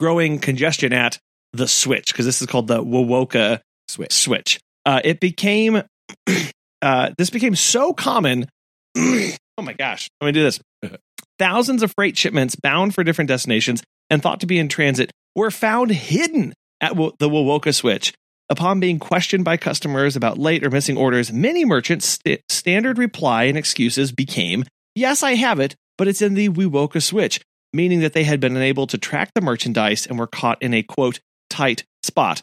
[0.00, 1.18] growing congestion at
[1.52, 4.12] the switch because this is called the Wowoka switch.
[4.12, 4.60] switch.
[4.84, 5.82] Uh it became
[6.82, 8.46] uh this became so common
[8.96, 10.60] oh my gosh let me do this.
[11.38, 15.50] Thousands of freight shipments bound for different destinations and thought to be in transit were
[15.50, 18.12] found hidden at Wo- the Wowoka switch.
[18.50, 23.44] Upon being questioned by customers about late or missing orders, many merchants' st- standard reply
[23.44, 24.64] and excuses became,
[24.94, 27.40] Yes, I have it, but it's in the Wowoka switch,
[27.72, 30.82] meaning that they had been unable to track the merchandise and were caught in a
[30.82, 32.42] quote, tight spot.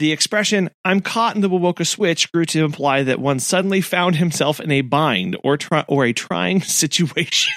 [0.00, 4.16] The expression, I'm caught in the Wowoka switch, grew to imply that one suddenly found
[4.16, 7.52] himself in a bind or, try- or a trying situation.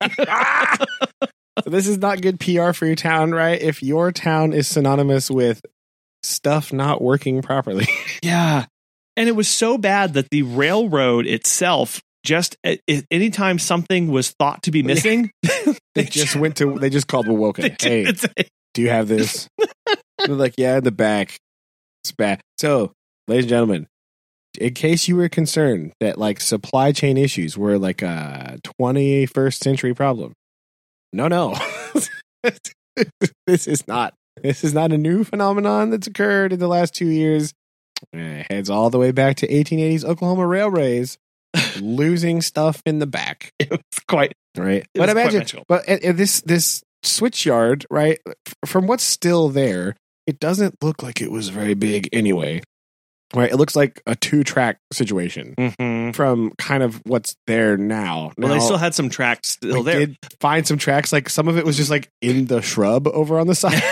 [1.64, 3.60] So this is not good PR for your town, right?
[3.60, 5.62] If your town is synonymous with
[6.22, 7.88] stuff not working properly.
[8.22, 8.66] Yeah.
[9.16, 12.56] And it was so bad that the railroad itself just
[13.10, 15.30] anytime something was thought to be missing,
[15.94, 17.80] they just went to they just called Wowoka.
[17.80, 18.12] Hey,
[18.74, 19.48] do you have this?
[20.18, 21.38] They're like, yeah, in the back.
[22.04, 22.40] It's bad.
[22.58, 22.92] So,
[23.28, 23.86] ladies and gentlemen,
[24.58, 29.94] in case you were concerned that like supply chain issues were like a 21st century
[29.94, 30.34] problem,
[31.12, 31.56] no, no,
[33.46, 34.14] this is not.
[34.42, 37.54] This is not a new phenomenon that's occurred in the last two years.
[38.12, 41.16] It heads all the way back to 1880s Oklahoma railways
[41.80, 43.52] losing stuff in the back.
[43.58, 44.86] it was quite right?
[44.94, 48.18] But imagine, but uh, uh, this this switch yard, right?
[48.64, 52.62] From what's still there, it doesn't look like it was very big anyway.
[53.34, 53.50] Right?
[53.50, 56.14] It looks like a two track situation Mhm.
[56.14, 58.30] from kind of what's there now.
[58.38, 60.06] Well, they still had some tracks still there.
[60.06, 61.12] did find some tracks.
[61.12, 63.82] Like some of it was just like in the shrub over on the side.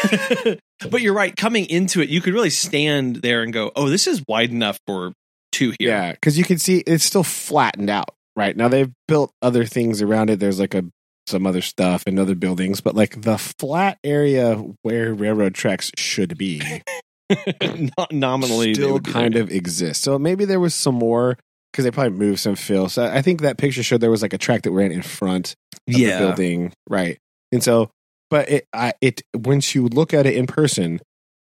[0.89, 1.35] but you're right.
[1.35, 4.79] Coming into it, you could really stand there and go, "Oh, this is wide enough
[4.87, 5.13] for
[5.59, 8.11] here." Yeah, because you can see it's still flattened out.
[8.37, 10.41] Right now, they've built other things around it.
[10.41, 10.85] There's like a
[11.27, 16.37] some other stuff and other buildings, but like the flat area where railroad tracks should
[16.37, 16.83] be
[17.99, 20.03] Not nominally, still kind of exists.
[20.03, 21.39] So maybe there was some more
[21.73, 22.89] because they probably moved some fill.
[22.89, 25.55] So I think that picture showed there was like a track that ran in front
[25.89, 26.19] of yeah.
[26.19, 27.19] the building, right?
[27.51, 27.91] And so,
[28.31, 31.01] but it, I, it once you look at it in person,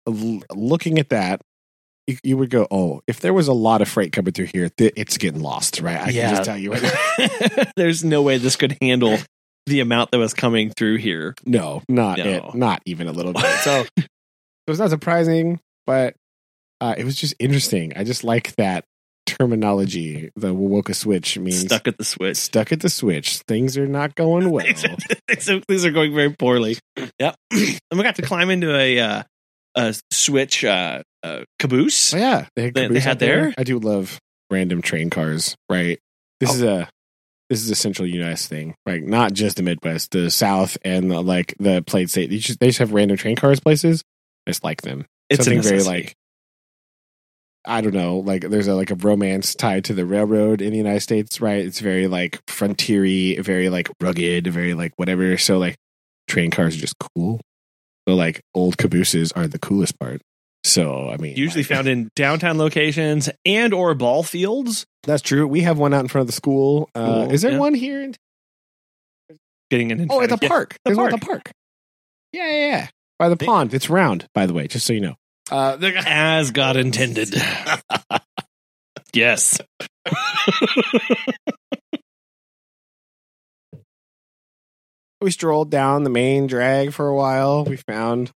[0.06, 1.40] looking at that,
[2.11, 4.68] you, you would go, "Oh, if there was a lot of freight coming through here,
[4.68, 6.01] th- it's getting lost." Right?
[6.01, 6.27] I Yeah.
[6.27, 6.73] can just tell you.
[6.73, 7.73] Right.
[7.77, 9.18] There's no way this could handle
[9.66, 11.35] the amount that was coming through here.
[11.44, 12.25] no, not No.
[12.25, 13.44] it, not even a little bit.
[13.62, 14.07] So it
[14.70, 16.14] was not surprising, but
[16.81, 17.92] uh, it was just interesting.
[17.96, 18.85] I just like that
[19.27, 20.31] terminology.
[20.37, 22.37] The Wowoka switch means Stuck at the switch.
[22.37, 23.38] stuck at the switch.
[23.49, 24.64] Things are not going well.
[24.66, 26.77] things, are, things are going very poorly.
[27.18, 27.35] Yep.
[27.53, 29.23] and we got to climb into a uh,
[29.74, 32.14] uh, Switch uh, uh, caboose.
[32.14, 33.42] Oh yeah, They- had they had there.
[33.42, 33.54] there?
[33.59, 34.18] I do love
[34.50, 35.54] random train cars.
[35.68, 35.98] Right.
[36.40, 36.54] This Oh.
[36.54, 36.88] is a
[37.48, 38.46] this is a central U.S.
[38.46, 39.02] thing, right?
[39.02, 42.30] Not just the Midwest, the South, and the, like the plate state.
[42.30, 44.02] They just, they just have random train cars places.
[44.46, 45.04] I just like them.
[45.28, 46.14] It's Something very like
[47.66, 50.78] I don't know, like there's a like a romance tied to the railroad in the
[50.78, 51.59] United States, right?
[51.64, 55.37] It's very like frontiery, very like rugged, very like whatever.
[55.37, 55.76] So like
[56.26, 57.40] train cars are just cool.
[58.11, 60.20] So like old cabooses are the coolest part.
[60.64, 64.85] So I mean, usually like- found in downtown locations and or ball fields.
[65.05, 65.46] That's true.
[65.46, 66.90] We have one out in front of the school.
[66.92, 67.59] Uh, Cool, is there yeah.
[67.59, 68.03] one here?
[68.03, 68.16] In-
[69.70, 70.09] Getting in.
[70.11, 70.70] oh, at the yeah, park.
[70.73, 71.20] the There's one at park.
[71.20, 71.51] the park.
[72.33, 72.88] Yeah, yeah, yeah.
[73.20, 73.73] By the They- pond.
[73.75, 75.14] It's round, by the way, just so you know.
[75.49, 77.33] Uh, as God intended.
[79.12, 79.61] yes.
[85.20, 87.64] we strolled down the main drag for a while.
[87.64, 88.30] We found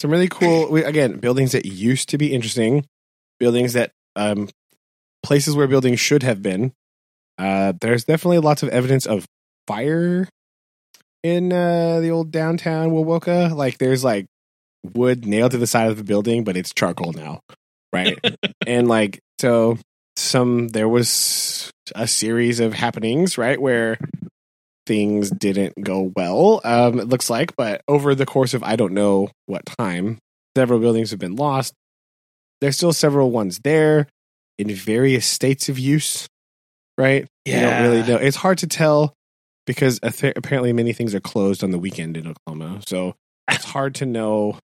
[0.00, 2.86] some really cool, we, again, buildings that used to be interesting,
[3.38, 4.48] buildings that, um,
[5.22, 6.72] places where buildings should have been.
[7.38, 9.26] Uh, there's definitely lots of evidence of
[9.66, 10.28] fire
[11.22, 13.54] in uh, the old downtown Wowoka.
[13.54, 14.26] Like, there's like
[14.94, 17.40] wood nailed to the side of the building, but it's charcoal now,
[17.92, 18.18] right?
[18.66, 19.78] and like, so
[20.16, 23.98] some there was a series of happenings, right, where
[24.90, 26.60] things didn't go well.
[26.64, 30.18] Um, it looks like, but over the course of I don't know what time,
[30.56, 31.74] several buildings have been lost.
[32.60, 34.08] There's still several ones there
[34.58, 36.26] in various states of use,
[36.98, 37.24] right?
[37.44, 38.16] You don't really know.
[38.16, 39.14] It's hard to tell
[39.64, 43.14] because appa- apparently many things are closed on the weekend in Oklahoma, so
[43.48, 44.58] it's hard to know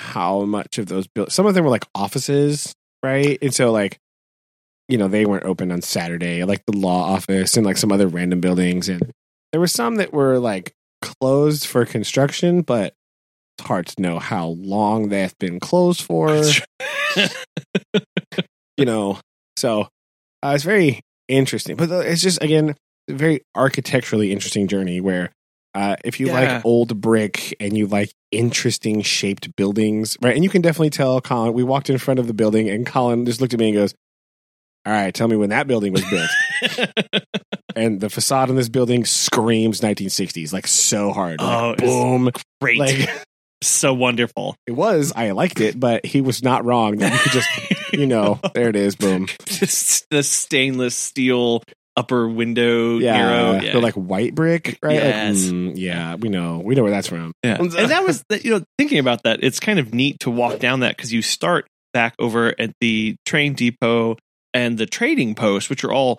[0.00, 1.30] how much of those built.
[1.30, 3.38] Some of them were like offices, right?
[3.40, 4.00] And so like
[4.88, 8.08] you know they weren't open on Saturday, like the law office and like some other
[8.08, 9.12] random buildings, and
[9.52, 12.94] there were some that were like closed for construction, but
[13.58, 16.42] it's hard to know how long they've been closed for.
[18.76, 19.18] you know,
[19.56, 19.88] so
[20.42, 21.76] uh, it's very interesting.
[21.76, 22.74] But it's just again
[23.08, 25.30] a very architecturally interesting journey where.
[25.74, 26.32] Uh, if you Yeah.
[26.34, 30.34] like old brick and you like interesting shaped buildings, right?
[30.34, 31.54] And you can definitely tell Colin.
[31.54, 33.94] We walked in front of the building, and Colin just looked at me and goes,
[34.86, 36.30] "All right, tell me when that building was built."
[37.76, 41.40] and the facade on this building screams 1960s, like so hard.
[41.40, 42.30] Like, Oh, boom!
[42.60, 42.78] Great.
[42.78, 43.08] Like
[43.62, 44.56] so wonderful.
[44.66, 45.12] it was.
[45.14, 46.96] I liked it, but he was not wrong.
[46.96, 47.48] That you could just,
[47.92, 48.96] you know, there it is.
[48.96, 49.26] Boom.
[49.46, 51.62] Just the stainless steel
[51.94, 53.60] upper window Yeah.
[53.60, 53.72] Yeah.
[53.72, 54.96] the like white brick, right?
[55.02, 56.58] Like, mm, yeah, we know.
[56.64, 57.32] We know where that's from.
[57.44, 57.58] Yeah.
[57.58, 60.80] and that was you know thinking about that it's kind of neat to walk down
[60.80, 64.16] that because you start back over at the train depot
[64.54, 66.18] and the trading post which are all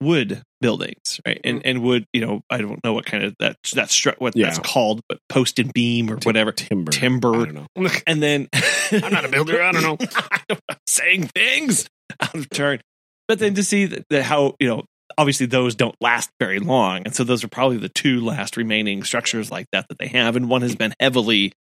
[0.00, 1.40] wood buildings right?
[1.44, 1.68] And mm-hmm.
[1.68, 4.58] and wood you know i don't know what kind of that that's stru- what that's
[4.58, 6.52] called but post and beam or whatever.
[6.52, 6.92] Timber.
[6.92, 7.34] timber.
[7.34, 7.90] I don't know.
[8.06, 8.48] and then
[8.92, 9.98] I'm not a builder, I don't know.
[10.68, 11.28] I'm saying.
[11.34, 11.88] Things
[12.20, 12.80] out of turn.
[13.28, 14.84] But then to see that, that how you know
[15.18, 17.02] obviously those don't last very long.
[17.04, 20.36] And so those are probably the two last remaining structures like that that they have.
[20.36, 21.52] And one has been heavily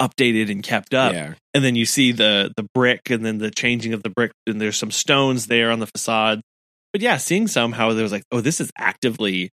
[0.00, 1.34] updated and kept up Yeah.
[1.54, 4.60] and then you see the the brick and then the changing of the brick and
[4.60, 6.40] there's some stones there on the facade
[6.92, 9.50] but yeah seeing somehow there was like oh this is actively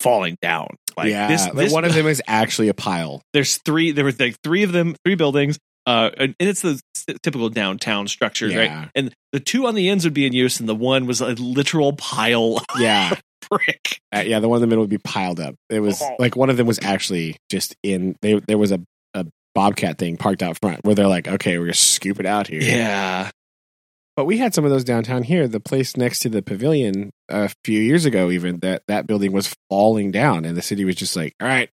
[0.00, 1.28] falling down like yeah.
[1.28, 3.20] this, like, this one of them is actually a pile.
[3.32, 6.80] there's three there were like three of them three buildings uh and it's the
[7.22, 8.80] typical downtown structures Yeah.
[8.80, 11.20] right and the two on the ends would be in use and the one was
[11.20, 13.14] a literal pile of Yeah.
[13.50, 15.54] brick Uh, yeah, the one in the middle would be piled up.
[15.70, 16.16] It was Oh.
[16.18, 18.14] like one of them was actually just in.
[18.20, 18.80] They there was a
[19.54, 22.60] bobcat thing parked out front where they're like, okay, we're gonna scoop it out here.
[22.62, 23.30] yeah
[24.16, 25.48] But we had some of those downtown here.
[25.48, 29.54] The place next to the pavilion a few years ago, even that that building was
[29.70, 31.70] falling down, and the city was just like, all right,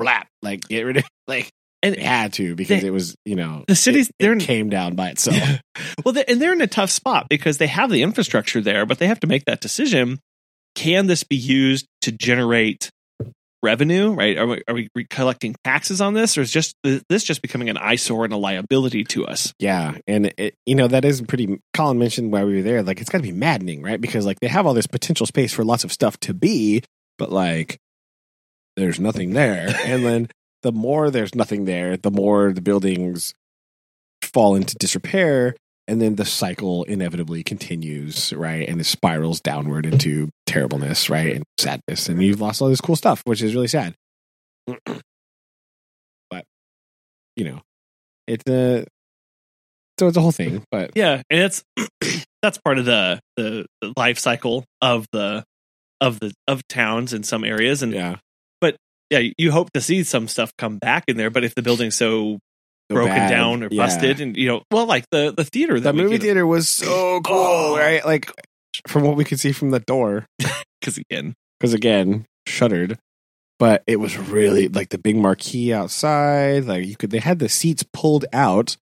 [0.00, 1.50] blap, like get rid of like.
[1.82, 4.40] and It had to because They- it was you know The city's- it, they're it
[4.42, 5.36] came down by itself.
[6.04, 8.98] well they, and they're in a tough spot because they have the infrastructure there but
[8.98, 10.20] they have to make that decision
[10.74, 12.90] can this be used to generate
[13.62, 16.76] revenue right are we, are we collecting taxes on this or is just
[17.08, 20.88] this just becoming an eyesore and a liability to us Yeah, and it, you know
[20.88, 21.60] that is pretty.
[21.74, 24.00] Colin mentioned while we were there, like it's got to be maddening, right?
[24.00, 26.82] Because like they have all this potential space for lots of stuff to be,
[27.18, 27.78] but like
[28.76, 30.28] there's nothing there, and then
[30.62, 33.34] the more there's nothing there, the more the buildings
[34.22, 35.54] fall into disrepair,
[35.88, 38.68] and then the cycle inevitably continues, right?
[38.68, 42.96] And it spirals downward into terribleness, right, and sadness, and you've lost all this cool
[42.96, 43.94] stuff, which is really sad.
[46.30, 46.44] but
[47.36, 47.60] you know,
[48.26, 48.86] it's a
[49.98, 51.64] so it's a whole thing, but Yeah, and it's
[52.42, 55.44] that's part of the, the the life cycle of the
[56.00, 58.16] of the of towns in some areas, and yeah,
[58.60, 58.76] but
[59.10, 61.30] yeah, you hope to see some stuff come back in there.
[61.30, 62.38] But if the building's so
[62.94, 63.30] broken bad.
[63.30, 63.84] down or Yeah.
[63.86, 66.68] busted, and you know, well, like the the theater that The movie theater theater was
[66.68, 67.76] so oh, cool, Oh.
[67.78, 68.04] right?
[68.04, 68.30] Like
[68.88, 70.26] from what we could see from the door,
[70.80, 72.98] because again, because again, shuttered.
[73.58, 76.64] But it was really like the big marquee outside.
[76.64, 78.76] Like you could, they had the seats pulled out,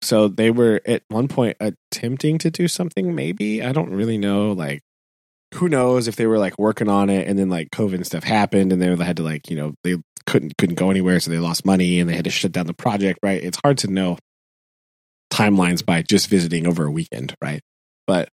[0.00, 3.14] so they were at one point attempting to do something.
[3.16, 4.52] Maybe I don't really know.
[4.52, 4.80] Like
[5.54, 8.22] who knows if they were like working on it, and then like COVID and stuff
[8.22, 11.38] happened, and they had to like you know they couldn't couldn't go anywhere, so they
[11.38, 13.18] lost money and they had to shut down the project.
[13.22, 13.42] Right?
[13.42, 14.18] It's hard to know
[15.32, 17.62] timelines by just visiting over a weekend, right?
[18.06, 18.28] But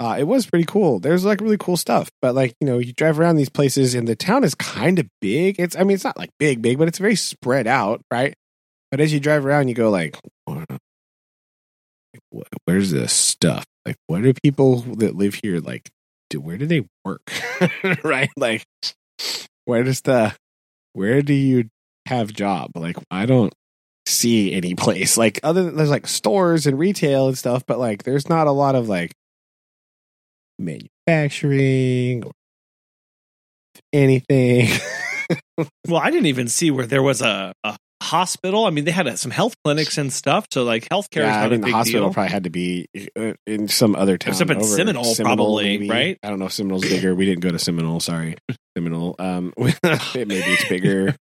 [0.00, 1.00] uh, it was pretty cool.
[1.00, 4.06] There's like really cool stuff, but like you know, you drive around these places, and
[4.06, 5.58] the town is kind of big.
[5.58, 8.34] It's I mean, it's not like big, big, but it's very spread out, right?
[8.90, 10.16] But as you drive around, you go like,
[12.64, 13.66] where's this stuff?
[13.84, 15.90] Like, what do people that live here like?
[16.30, 17.22] Do where do they work?
[18.04, 18.30] right?
[18.36, 18.64] Like,
[19.64, 20.34] where does the
[20.92, 21.68] where do you
[22.06, 22.72] have job?
[22.74, 23.52] Like, I don't
[24.06, 28.04] see any place like other than there's like stores and retail and stuff, but like
[28.04, 29.12] there's not a lot of like
[30.58, 32.32] manufacturing or
[33.92, 34.68] anything.
[35.86, 37.76] well, I didn't even see where there was a, a
[38.08, 38.64] hospital.
[38.66, 41.42] I mean, they had uh, some health clinics and stuff, so like healthcare is yeah,
[41.44, 42.12] I mean the hospital deal.
[42.14, 44.30] probably had to be uh, in some other town.
[44.32, 46.18] was up in over- Seminole, probably, right?
[46.22, 47.14] I don't know if Seminole's bigger.
[47.14, 48.00] We didn't go to Seminole.
[48.00, 48.36] Sorry,
[48.76, 49.14] Seminole.
[49.18, 49.74] Um, maybe
[50.14, 51.14] it's bigger.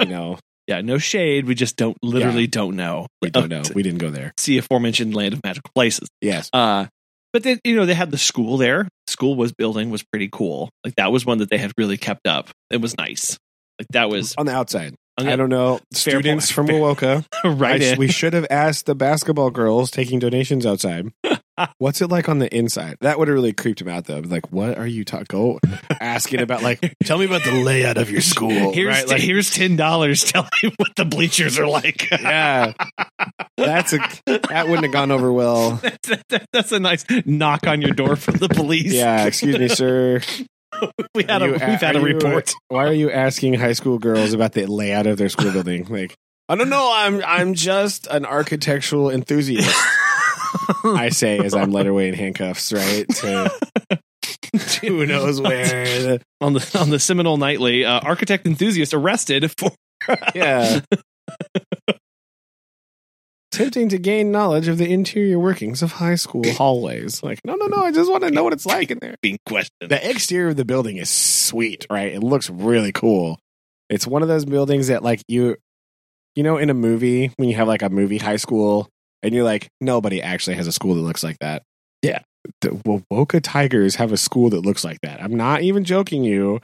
[0.00, 1.46] You know, Yeah, no shade.
[1.46, 3.06] We just don't literally don't know.
[3.22, 3.62] we don't know.
[3.74, 4.32] We didn't go there.
[4.38, 6.08] see aforementioned land of magical places.
[6.20, 6.50] Yes.
[6.52, 6.86] Uh,
[7.32, 8.88] but then you know they had the school there.
[9.06, 10.70] School was building was pretty cool.
[10.84, 12.50] Like that was one that they had really kept up.
[12.70, 13.38] It was nice.
[13.78, 14.94] Like that was On the outside,
[15.28, 15.76] I don't know.
[15.94, 16.68] Fair Students point.
[16.68, 17.24] from Wewoka.
[17.60, 17.82] right.
[17.82, 21.12] I- we should have asked the basketball girls taking donations outside.
[21.78, 22.96] What's it like on the inside?
[23.02, 24.20] That would have really creeped him out, though.
[24.20, 25.26] Like, what are you talking?
[25.28, 25.60] Go
[26.00, 26.62] asking about.
[26.62, 28.72] Like, tell me about the layout of your school.
[28.72, 29.06] here's right?
[29.06, 30.24] Like, here's ten dollars.
[30.24, 32.10] Tell me what the bleachers are like.
[32.10, 32.72] yeah,
[33.58, 35.72] that's a that wouldn't have gone over well.
[35.82, 35.98] That-
[36.30, 38.94] that- that's a nice knock on your door from the police.
[38.94, 40.20] Yeah, excuse me, sir.
[41.14, 42.52] we had a we've had a are you report.
[42.68, 45.86] why are you asking high school girls about the layout of their school building?
[45.88, 46.14] Like,
[46.48, 46.90] I don't know.
[46.94, 49.74] I'm I'm just an architectural enthusiast.
[50.84, 53.08] I say as I'm led away in handcuffs, right?
[53.08, 53.50] To
[54.80, 56.18] who knows where.
[56.40, 59.72] On the on the Seminole Nightly, uh, architect enthusiast arrested for
[60.34, 60.80] yeah.
[63.60, 67.22] Attempting to gain knowledge of the interior workings of high school hallways.
[67.22, 67.78] Like, no, no, no.
[67.84, 69.16] I just want to know what it's like in there.
[69.22, 69.90] being questioned.
[69.90, 72.12] The exterior of the building is sweet, right?
[72.12, 73.38] It looks really cool.
[73.88, 75.56] It's one of those buildings that, like, you,
[76.36, 78.88] you know, in a movie when you have like a movie high school,
[79.22, 81.62] and you're like, nobody actually has a school that looks like that.
[82.02, 82.20] Yeah.
[82.62, 82.70] the
[83.12, 85.22] Woka Tigers have a school that looks like that.
[85.22, 86.60] I'm not even joking you.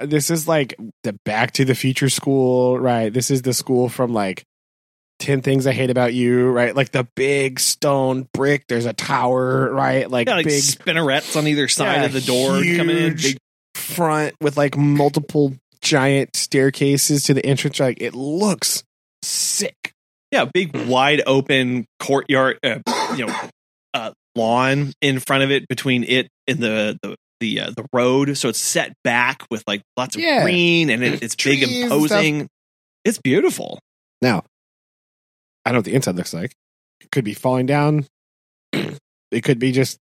[0.00, 3.12] This is like the Back to the Future school, right?
[3.12, 4.44] This is the school from like
[5.18, 6.74] 10 Things I Hate About You, right?
[6.74, 10.10] Like the big stone brick, there's a tower, right?
[10.10, 13.16] Like yeah, like big spinnerets on either side Yeah, of the door coming in.
[13.16, 13.36] Big,
[13.74, 17.80] front with like multiple giant staircases to the entrance.
[17.80, 18.82] Like it looks
[19.22, 19.92] sick.
[20.30, 22.58] yeah, big wide open courtyard.
[22.62, 22.78] Uh,
[23.16, 23.34] you know,
[23.94, 28.36] uh, lawn in front of it between it and the the the, uh, the road.
[28.36, 30.42] So it's set back with like lots of Yeah.
[30.42, 32.48] green and it, it's big, Trees imposing.
[33.04, 33.78] It's beautiful.
[34.20, 34.42] Now,
[35.68, 36.54] I don't know what the inside looks like.
[37.00, 38.06] It could be falling down.
[38.72, 39.98] it could be just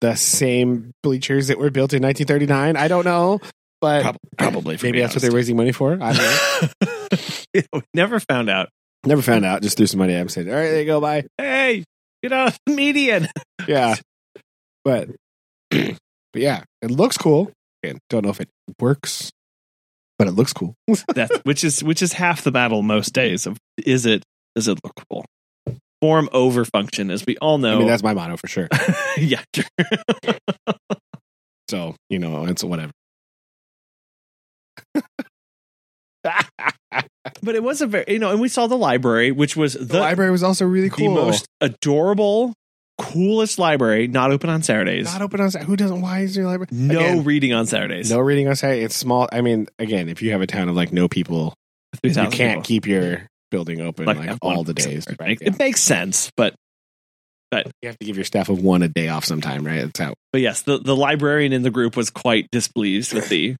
[0.00, 2.76] the same bleachers that were built in 1939.
[2.76, 3.40] I don't know,
[3.80, 4.78] but Prob- probably.
[4.82, 5.98] maybe that's what they're raising money for.
[6.00, 7.80] I don't know.
[7.94, 8.68] Never found out.
[9.04, 9.62] Never found out.
[9.62, 10.28] Just threw some money at him.
[10.28, 11.00] Said, "All right, there you go.
[11.00, 11.84] Bye." Hey,
[12.22, 13.28] get out of the median.
[13.66, 13.96] Yeah,
[14.84, 15.08] but
[15.70, 15.96] but
[16.34, 17.50] yeah, it looks cool.
[17.82, 19.30] And don't know if it works,
[20.18, 20.74] but it looks cool.
[21.14, 23.46] That's which is which is half the battle most days.
[23.46, 24.22] Of is it
[24.54, 25.24] does it look cool?
[26.00, 27.76] Form over function, as we all know.
[27.76, 28.68] I mean, that's my motto for sure.
[29.16, 29.42] yeah.
[31.70, 32.92] So you know, it's whatever.
[37.42, 39.84] But it was a very you know, and we saw the library, which was the,
[39.84, 41.14] The library was also really cool.
[41.14, 42.52] the most adorable,
[42.98, 44.08] coolest library.
[44.08, 45.06] Not open on Saturdays.
[45.12, 45.66] Not open on Saturday.
[45.68, 46.00] Who doesn't?
[46.00, 46.68] Why is your library?
[46.70, 48.10] no Again, reading on Saturdays.
[48.10, 48.82] no reading on Saturday.
[48.82, 49.28] It's small.
[49.32, 51.54] I mean, again, if you have a town of like no people,
[52.02, 52.62] you can't people.
[52.62, 55.06] keep your building open like, F1 all the days.
[55.20, 55.38] Right?
[55.40, 55.48] Yeah.
[55.48, 56.54] It makes sense, but
[57.52, 59.82] but You have to give your staff of one a day off sometime, right?
[59.82, 63.54] That's how but yes, the, the librarian in the group was quite displeased with the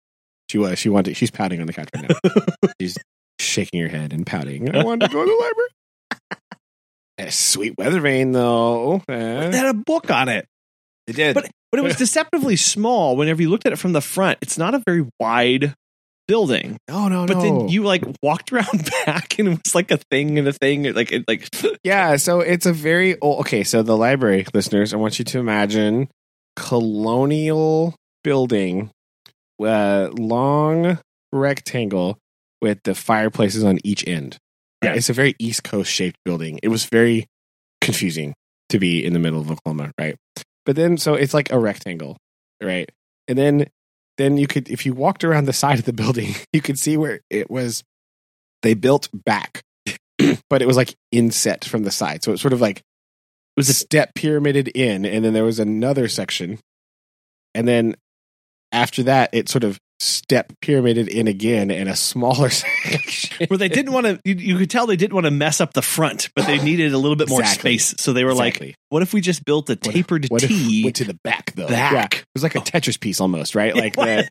[0.50, 0.78] she was.
[0.78, 1.16] She wanted.
[1.16, 2.42] She's pouting on the couch right now.
[2.80, 2.96] she's
[3.40, 4.74] shaking her head and pouting.
[4.74, 5.68] I wanted to go to the library.
[7.18, 9.02] A sweet weather vane, though.
[9.08, 10.46] it Eh, had a book on it.
[11.06, 11.34] it did.
[11.34, 14.38] But but it was deceptively small whenever you looked at it from the front.
[14.42, 15.74] It's not a very wide
[16.30, 16.78] building.
[16.88, 17.42] Oh no, no, But no.
[17.42, 20.84] then you like walked around back and it was like a thing and a thing.
[20.94, 21.48] Like it like
[21.84, 23.40] Yeah, so it's a very old.
[23.40, 26.08] Okay, so the library listeners, I want you to imagine
[26.56, 28.90] colonial building,
[29.62, 30.98] uh, long
[31.32, 32.16] rectangle
[32.62, 34.38] with the fireplaces on each end.
[34.84, 34.94] Yeah.
[34.94, 36.58] it's a very East Coast shaped building.
[36.62, 37.26] It was very
[37.82, 38.34] confusing
[38.70, 40.16] to be in the middle of Oklahoma, right?
[40.64, 42.16] But then, so it's like a rectangle,
[42.62, 42.88] right?
[43.28, 43.66] And then,
[44.20, 46.96] then you could, if you walked around the side of the building, you could see
[46.96, 47.82] where it was.
[48.62, 49.62] They built back
[50.48, 52.22] but it was like inset from the side.
[52.22, 52.84] So it's sort of like it
[53.56, 56.58] was a step pyramided in, and then there was another section.
[57.54, 57.96] And then
[58.72, 63.46] after that, it sort of step pyramided in again and a smaller section.
[63.48, 65.74] where they didn't want to you, you could tell they didn't want to mess up
[65.74, 67.78] the front, but they needed a little bit more Exactly.
[67.78, 68.02] space.
[68.02, 70.82] So they were like, what if we just built a What if- tapered if T?
[70.84, 71.68] went to the back though?
[71.68, 72.14] Back.
[72.14, 72.20] Yeah.
[72.20, 72.62] It was like a oh.
[72.62, 73.74] Tetris piece almost, right?
[73.76, 74.28] Like the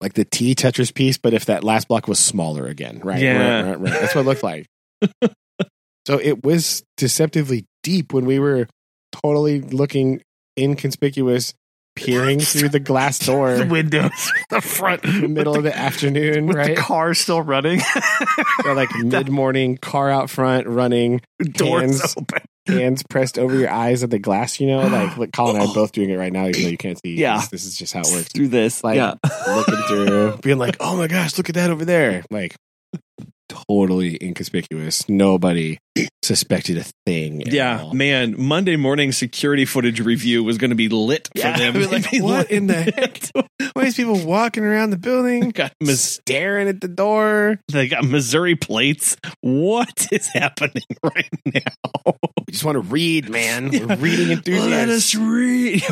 [0.00, 3.20] like the T Tetris piece, but if that last block was smaller again, right?
[3.20, 3.60] Yeah.
[3.62, 3.92] Right, right, right.
[4.00, 4.66] That's what it looked like.
[6.06, 8.68] so it was deceptively deep when we were
[9.12, 10.22] totally looking
[10.58, 11.54] inconspicuous,
[11.98, 16.76] peering through the glass door the windows, the front, the middle of the afternoon, right?
[16.76, 17.80] the car still running,
[18.64, 22.14] Or like mid morning, car out front, running, doors Hands.
[22.16, 22.42] open.
[22.66, 24.86] hands pressed over your eyes at the glass, you know?
[24.86, 26.98] Like, like Colin and I are both doing it right now, even though you can't
[27.04, 27.16] see.
[27.16, 27.36] Yeah.
[27.38, 28.28] This, this is just how it works.
[28.28, 29.14] Through this, Like, yeah.
[29.48, 32.54] looking through, being like, "Oh my gosh, look at that over there!" Like,
[33.48, 35.08] totally inconspicuous.
[35.08, 35.78] Nobody
[36.22, 37.42] suspected a thing.
[37.46, 37.94] Yeah, all.
[37.94, 38.34] man.
[38.40, 41.90] Monday morning security footage review was going to be lit Yeah, for them.
[41.90, 43.30] like, what in the lit.
[43.74, 47.58] Why is people walking around the building, got Mis- staring at the door?
[47.72, 49.16] they got Missouri plates.
[49.40, 52.12] What is happening right now?
[52.46, 53.72] We just want to read, man.
[53.72, 53.84] Yeah.
[53.86, 54.70] We're reading enthusiasts.
[54.70, 55.82] Let us read.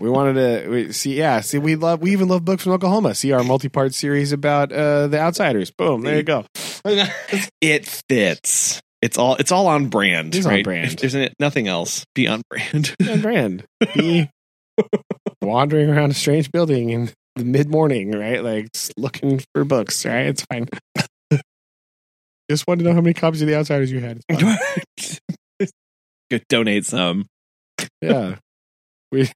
[0.00, 1.16] We wanted to we, see.
[1.16, 2.00] Yeah, see, we love.
[2.00, 3.14] We even love books from Oklahoma.
[3.14, 5.70] See our multi-part series about uh, the Outsiders.
[5.72, 6.44] Boom, there you go.
[7.60, 8.80] it fits.
[9.02, 10.34] It's all it's all on brand.
[10.34, 11.00] It is on brand.
[11.02, 12.94] If there's nothing else, be on brand.
[13.08, 13.64] on brand.
[13.94, 14.30] Be
[15.42, 18.42] wandering around a strange building in the mid morning, right?
[18.42, 20.26] Like looking for books, right?
[20.26, 20.68] It's fine.
[22.50, 24.20] Just wanted to know how many copies of The Outsiders you had.
[26.30, 27.26] Good, donate some.
[28.00, 28.36] yeah.
[29.12, 29.30] We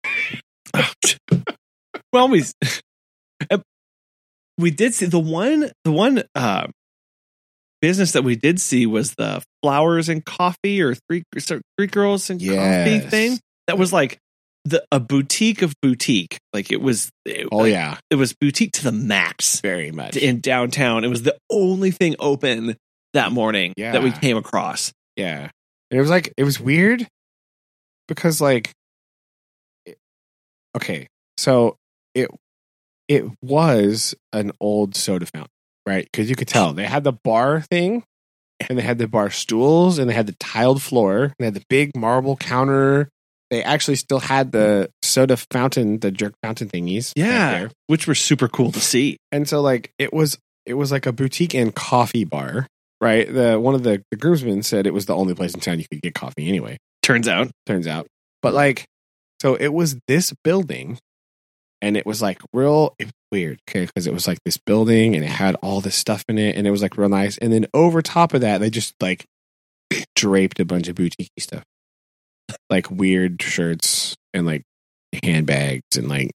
[2.12, 2.44] Well, we
[3.50, 3.58] uh,
[4.58, 6.66] we did see the one the one uh,
[7.80, 12.40] business that we did see was the flowers and coffee or three three girls and
[12.40, 13.38] coffee thing.
[13.66, 14.18] That was like
[14.64, 16.38] the a boutique of boutique.
[16.52, 17.10] Like it was.
[17.24, 20.16] It, Oh yeah, it was boutique to the max very much.
[20.16, 21.04] in downtown.
[21.04, 22.76] It was the only thing open
[23.14, 24.92] that morning that we came across.
[25.16, 25.50] Yeah.
[25.90, 27.06] It was like it was weird
[28.06, 28.72] because like
[30.76, 31.76] okay, so
[32.14, 32.28] it
[33.08, 35.50] it was an old soda fountain,
[35.90, 36.08] right?
[36.12, 38.04] Cuz you could tell they had the bar thing
[38.68, 41.54] and they had the bar stools and they had the tiled floor and they had
[41.54, 43.08] the big marble counter.
[43.50, 47.12] They actually still had the soda fountain, the jerk fountain thingies.
[47.16, 47.70] Yeah, there.
[47.88, 49.16] which were super cool to see.
[49.32, 52.66] And so like it was it was like a boutique and coffee bar,
[53.00, 53.32] right?
[53.32, 55.86] The one of the, the groomsmen said it was the only place in town you
[55.90, 58.06] could get coffee anyway, Turns out, turns out.
[58.42, 58.84] But like
[59.40, 60.98] so it was this building
[61.82, 65.24] and it was like real it weird, okay, because it was like this building and
[65.24, 67.38] it had all this stuff in it and it was like real nice.
[67.38, 69.24] And then over top of that, they just like
[70.16, 71.64] draped a bunch of boutique stuff.
[72.68, 74.62] Like weird shirts and like
[75.22, 76.30] handbags and like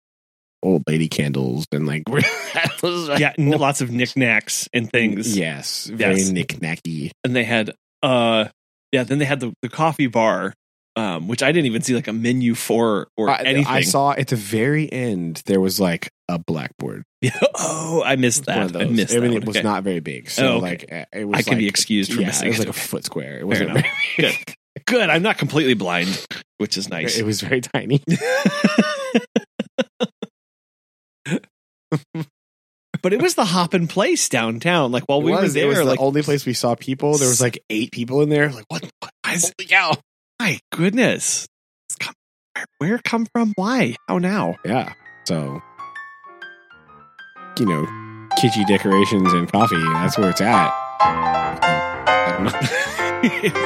[0.63, 5.37] old lady candles and like like yeah, lots of knickknacks and things.
[5.37, 6.29] Yes, very Yes.
[6.31, 7.11] knick-knacky.
[7.25, 7.73] and they had
[8.03, 8.47] uh
[8.93, 10.53] yeah then they had the, the coffee bar
[10.97, 14.11] um which i didn't even see like a menu for or I, anything I saw
[14.13, 17.05] at the very end there was like a blackboard.
[17.55, 19.63] oh i missed that i missed I mean, that it was Okay.
[19.63, 20.61] not very big, so Oh, okay.
[20.61, 21.39] like uh, it was.
[21.39, 23.39] I can be excused for yeah, missing It was like a foot square.
[23.39, 23.73] It wasn't.
[23.73, 24.35] very- Good.
[24.87, 26.27] good i'm not completely blind
[26.59, 28.03] which is nice It was very tiny.
[33.03, 35.61] but it was the hop in place downtown like while It we were was, it
[35.61, 37.19] there was the like only place we saw people.
[37.19, 38.51] There was like eight people in there.
[38.51, 38.89] Like what?
[39.01, 39.13] what?
[39.27, 39.93] Holy cow!
[40.41, 41.47] my goodness
[42.01, 42.15] come,
[42.55, 44.95] where, where come from why how now Yeah.
[45.25, 45.61] So,
[47.59, 47.85] you know,
[48.39, 49.77] kitschy decorations and coffee.
[49.95, 50.73] That's where it's at.
[51.01, 53.63] I don't know.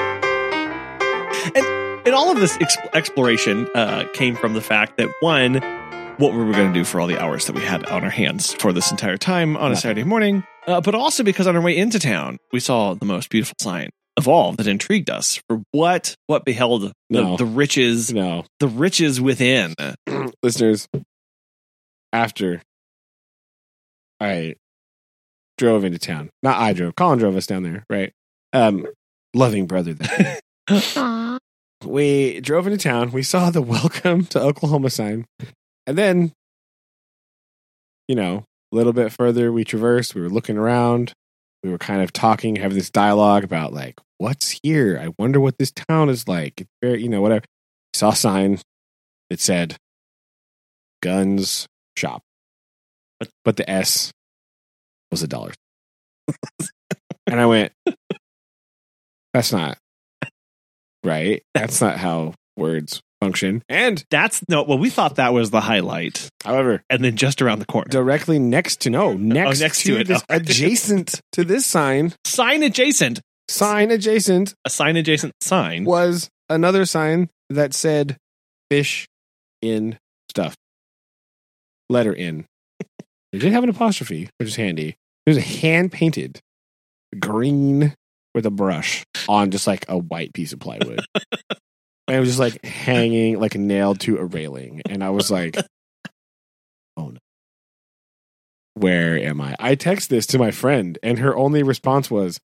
[1.54, 5.54] and and all of this ex- exploration uh, came from the fact that one,
[6.18, 8.10] what were we going to do for all the hours that we had on our
[8.10, 10.44] hands for this entire time on a Saturday morning?
[10.66, 13.90] Uh, but also because on our way into town, we saw the most beautiful sign
[14.16, 17.36] of all that intrigued us for what what beheld the, No.
[17.36, 19.74] the riches no, the riches within.
[20.42, 20.88] listeners.
[22.12, 22.62] After
[24.20, 24.56] I
[25.58, 26.30] drove into town.
[26.42, 26.96] Not I drove.
[26.96, 28.12] Colin drove us down there, right?
[28.52, 28.86] Um,
[29.34, 29.94] loving brother.
[29.94, 30.40] That
[31.84, 33.12] we drove into town.
[33.12, 35.26] We saw the welcome to Oklahoma sign,
[35.86, 36.32] and then,
[38.08, 40.14] you know, a little bit further, we traversed.
[40.14, 41.12] We were looking around.
[41.62, 45.00] We were kind of talking, having this dialogue about like, what's here?
[45.02, 46.60] I wonder what this town is like.
[46.60, 47.44] It's very, you know, whatever.
[47.94, 48.60] Saw a sign.
[49.30, 49.76] It said,
[51.02, 52.22] "Guns Shop,"
[53.18, 54.12] but but the S
[55.10, 55.52] was a dollar.
[57.26, 57.72] and I went,
[59.32, 59.78] "That's not
[61.04, 61.42] right.
[61.54, 64.62] That's not how words function." And That's no.
[64.62, 68.38] Well, we thought that was the highlight, however, and then just around the corner, directly
[68.38, 70.06] next to no oh, next, next to, to it.
[70.08, 70.34] this, Oh.
[70.36, 75.84] adjacent to this sign sign adjacent, sign adjacent a sign adjacent sign.
[75.84, 78.16] was another sign that said
[78.70, 79.06] fish
[79.62, 79.98] in
[80.30, 80.56] stuff
[81.88, 82.44] letter in
[83.36, 84.96] it did have an apostrophe which is handy.
[85.26, 86.40] It was hand painted
[87.20, 87.94] green
[88.34, 91.00] with a brush on just like a white piece of plywood.
[92.08, 94.80] And it was just like hanging like nailed to a railing.
[94.88, 95.56] And i was like
[96.96, 97.18] oh no.
[98.74, 99.56] Where am i?
[99.58, 102.38] I text this to my friend and her only response was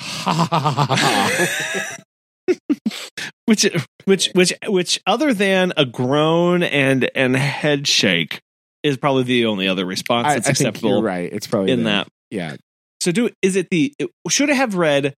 [0.00, 1.96] ha ha ha ha ha.
[3.46, 3.66] Which
[4.04, 8.40] which which which other than a groan and and head shake
[8.82, 11.72] is probably the only other response I, that's I think acceptable you're right it's probably
[11.72, 12.08] in the- that.
[12.30, 12.56] yeah
[13.00, 15.14] So do is it the it, should it have read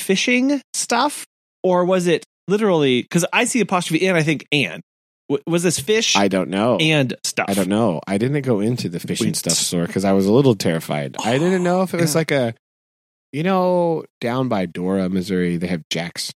[0.00, 1.26] fishing stuff
[1.62, 4.82] or was it literally because I see apostrophe and I think and
[5.28, 6.76] W- was this fish I don't know.
[6.78, 7.46] and stuff?
[7.48, 8.00] I don't know.
[8.06, 10.54] I didn't go into the fish We- and stuff store because I was a little
[10.56, 11.16] terrified.
[11.24, 12.18] I didn't know if it was Yeah.
[12.18, 12.54] like a,
[13.32, 16.32] you know, down by Dora, Missouri, they have Jack's,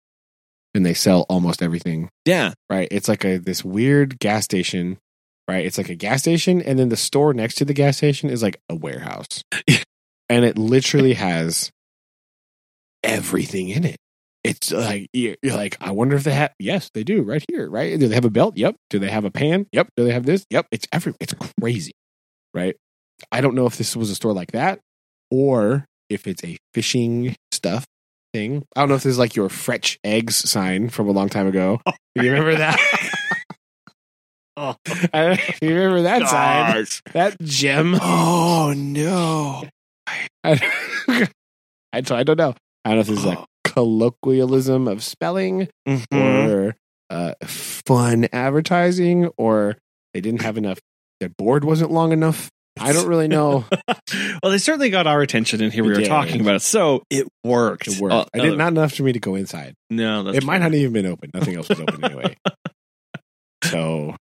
[0.75, 2.09] and they sell almost everything.
[2.25, 2.87] Yeah, Right?
[2.91, 4.97] It's like a this weird gas station.
[5.47, 5.65] Right?
[5.65, 8.41] It's like a gas station, and then the store next to the gas station is
[8.41, 9.43] like a warehouse,
[10.29, 11.71] and it literally has
[13.03, 13.97] everything in it.
[14.43, 16.53] It's uh, like you're like, I wonder if they have.
[16.59, 17.23] Yes, they do.
[17.23, 17.99] Right here, right?
[17.99, 18.57] Do they have a belt?
[18.57, 18.75] Yep.
[18.89, 19.67] Do they have a pan?
[19.71, 19.89] Yep.
[19.97, 20.45] Do they have this?
[20.49, 20.67] Yep.
[20.71, 21.13] It's every.
[21.19, 21.93] It's crazy,
[22.53, 22.75] right?
[23.31, 24.79] I don't know if this was a store like that,
[25.31, 27.85] or if it's a fishing stuff
[28.33, 28.65] thing.
[28.75, 31.47] I don't know if this is like your Fretch eggs sign from a long time
[31.47, 31.79] ago.
[31.85, 31.93] Do
[32.23, 32.79] you remember that?
[34.57, 34.75] Oh.
[35.13, 36.85] I don't you remember that sign?
[37.13, 37.97] That gem.
[38.01, 39.67] Oh no!
[40.07, 40.61] I,
[41.07, 41.27] I,
[41.93, 42.53] I don't know.
[42.85, 46.05] I don't know if this is like colloquialism of spelling Mhm.
[46.13, 46.75] or
[47.09, 49.77] uh, fun advertising or
[50.13, 50.79] they didn't have enough.
[51.19, 52.49] Their board wasn't long enough.
[52.79, 53.63] I don't really know.
[54.43, 56.07] well, they certainly got our attention, and here we It were did.
[56.09, 57.87] talking about it, so it worked.
[57.87, 58.13] It worked.
[58.13, 59.75] Uh, I did not enough for me to go inside.
[59.89, 61.31] No, that's it might not even been open.
[61.33, 62.35] Nothing else was open anyway.
[63.63, 64.15] So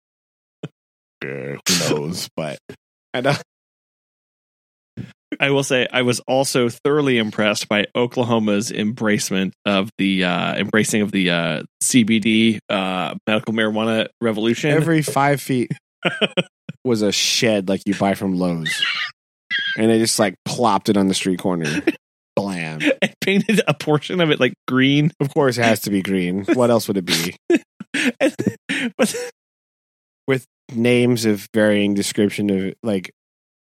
[1.24, 2.30] who knows?
[2.36, 2.58] But
[3.14, 3.36] and uh,
[5.40, 11.02] I will say I was also thoroughly impressed by Oklahoma's embracement of the uh, embracing
[11.02, 14.70] of the uh, CBD uh, medical marijuana revolution.
[14.72, 15.72] every five feet
[16.84, 18.84] was a shed like you buy from Lowe's,
[19.78, 21.82] and they just like plopped it on the street corner.
[22.36, 22.80] Blam.
[22.82, 25.12] and painted a portion of it like green.
[25.20, 26.46] Of course, it has to be green.
[26.54, 27.36] What else would it be?
[28.20, 28.36] And-
[28.98, 29.16] but
[30.74, 33.11] Names of varying description of like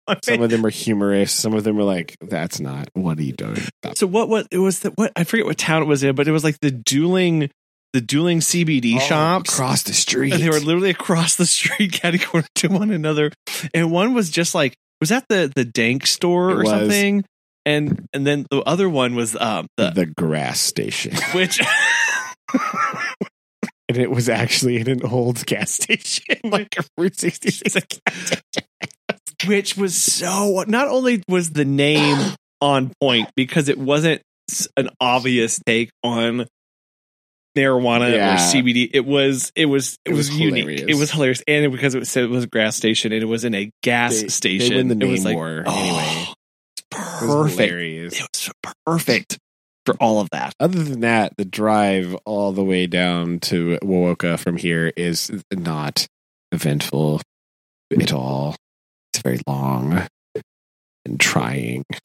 [0.25, 1.33] some of them are humorous.
[1.33, 3.97] Some of them are like, "That's not what are you doing?" Stop.
[3.97, 4.29] so what?
[4.29, 4.81] What it was?
[4.81, 7.51] The, what I forget what town it was in, but it was like the dueling,
[7.93, 9.53] the dueling CBD Oh, shops.
[9.53, 10.33] across the street.
[10.33, 13.31] And they were literally across the street, corner to one another.
[13.75, 16.69] And one was just like, was that the the dank store It or was.
[16.71, 17.25] something?
[17.67, 21.61] And and then the other one was um the the grass station, which
[23.95, 28.69] and it was actually in an old gas station, like a Route 66 gas station.
[29.47, 32.19] which was so not only was the name
[32.61, 34.23] on point because it wasn't
[34.77, 36.47] an obvious take on
[37.57, 38.35] marijuana Yeah.
[38.35, 38.89] or CBD.
[38.93, 40.61] It was it was it, It was, was unique.
[40.65, 40.85] hilarious.
[40.89, 43.45] It was hilarious, and because it was it was a gas station and it was
[43.45, 44.77] in a gas They- they station.
[44.77, 46.27] win the it was name like, war oh, anyway.
[46.93, 47.73] It was perfect.
[47.73, 48.51] It was
[48.87, 49.39] perfect
[49.85, 50.55] for all of that.
[50.61, 56.07] Other than that, the drive all the way down to Wewoka from here is not
[56.53, 57.21] eventful
[58.01, 58.57] at all.
[59.13, 60.07] It's very long
[61.05, 61.85] and trying,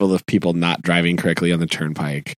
[0.00, 2.34] full of people not driving correctly on the turnpike,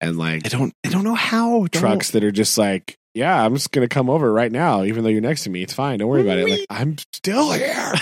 [0.00, 3.44] and like I don't I don't know how don't- trucks that are just like, "Yeah,
[3.44, 5.62] I'm just gonna come over right now, even though you're next to me.
[5.62, 5.98] It's fine.
[5.98, 7.92] Don't worry about it." Like I'm still here.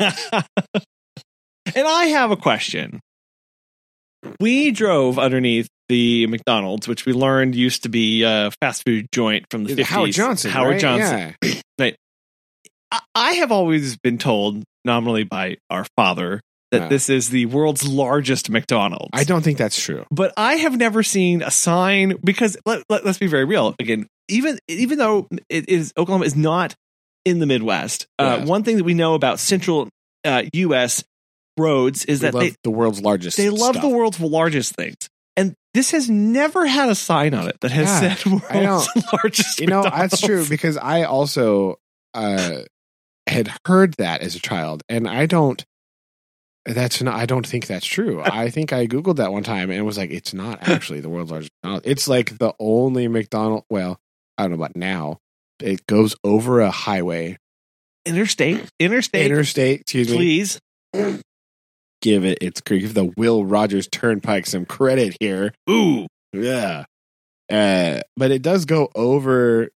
[0.00, 3.00] and I have a question.
[4.40, 9.46] We drove underneath the McDonald's, which we learned used to be a fast food joint
[9.50, 9.84] from the 50s.
[9.84, 10.50] Howard Johnson.
[10.50, 10.80] Howard right?
[10.80, 11.34] Johnson.
[11.42, 11.60] Yeah.
[12.90, 16.88] I, I have always been told, nominally by our father, that Yeah.
[16.88, 19.10] this is the world's largest McDonald's.
[19.12, 20.04] I don't think that's true.
[20.10, 23.74] but I have never seen a sign because let, let, us be very real.
[23.78, 26.74] Again, even even though it is Oklahoma is not
[27.24, 29.88] in the Midwest, uh, one thing that we know about central
[30.24, 31.04] uh, U.S.
[31.58, 33.36] roads is They that love they the world's largest.
[33.36, 33.82] they love stuff.
[33.82, 34.96] the world's largest things,
[35.36, 39.60] and this has never had a sign on it that has Yeah, said world's largest.
[39.60, 41.76] You know, that's true because I also
[42.14, 42.62] uh,
[43.26, 45.64] had heard that as a child, and I don't.
[46.66, 47.14] That's not.
[47.14, 48.20] I don't think that's true.
[48.24, 51.08] I think I googled that one time and it was like, it's not actually the
[51.08, 51.50] world's largest.
[51.62, 51.86] McDonald's.
[51.86, 53.64] It's like the only McDonald.
[53.70, 53.98] Well,
[54.36, 55.18] I don't know about now.
[55.60, 57.38] It goes over a highway,
[58.04, 59.80] Interstate, interstate, interstate.
[59.80, 60.16] Excuse me.
[60.16, 60.60] please.
[62.00, 62.38] Give it.
[62.40, 65.52] It's give the Will Rogers Turnpike some credit here.
[65.68, 66.84] Ooh, Yeah.
[67.50, 69.70] Uh, but it does go over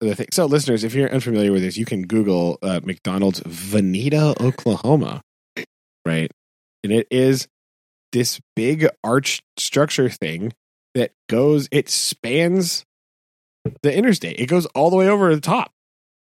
[0.00, 0.28] the thing.
[0.32, 5.20] So, listeners, if you're unfamiliar with this, you can Google uh, McDonald's Vinita, Oklahoma,
[6.06, 6.30] right?
[6.82, 7.46] And it is
[8.12, 10.52] this big arch structure thing
[10.94, 12.84] that goes, it spans
[13.82, 14.38] the interstate.
[14.38, 15.72] It goes all the way over the top.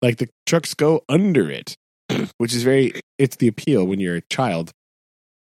[0.01, 1.75] Like the trucks go under it,
[2.37, 4.71] which is very, it's the appeal when you're a child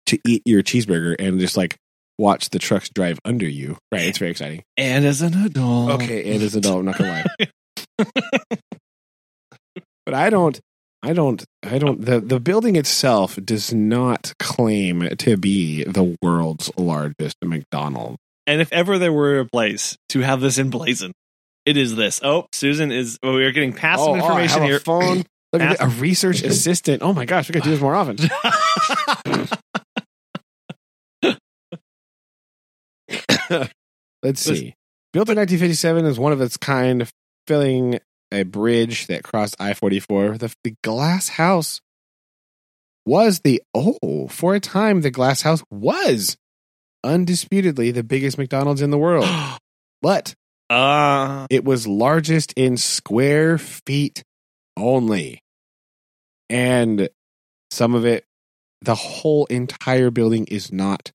[0.10, 1.76] to eat your cheeseburger and just like
[2.18, 3.78] watch the trucks drive under you.
[3.91, 4.03] Right.
[4.03, 4.64] It's very exciting.
[4.78, 7.24] and as an adult, Okay, and as an adult, I'm not gonna
[7.99, 8.05] lie.
[10.05, 10.60] but I don't
[11.01, 16.72] I don't I don't the, the building itself does not claim to be the world's
[16.78, 18.18] largest McDonald's.
[18.47, 21.14] And if ever there were a place to have this emblazoned,
[21.66, 22.20] it is this.
[22.24, 23.20] Oh, Susan is.
[23.22, 24.80] Oh, we are getting passive Oh, oh, information have here.
[24.80, 25.24] Phone.
[25.53, 27.01] Look at a research assistant.
[27.03, 28.18] Oh my gosh, we gotta do this more often.
[34.23, 34.75] Let's see.
[35.11, 37.09] Built in 1957 as one of its kind,
[37.47, 37.99] filling
[38.31, 40.37] a bridge that crossed I 44.
[40.37, 41.81] The, the glass house
[43.05, 46.37] was the, oh, for a time, the glass house was
[47.03, 49.27] undisputedly the biggest McDonald's in the world.
[50.01, 50.33] But
[50.69, 54.23] uh, it was largest in square feet
[54.77, 55.43] only.
[56.49, 57.09] And
[57.69, 58.23] some of it,
[58.81, 61.11] the whole entire building is not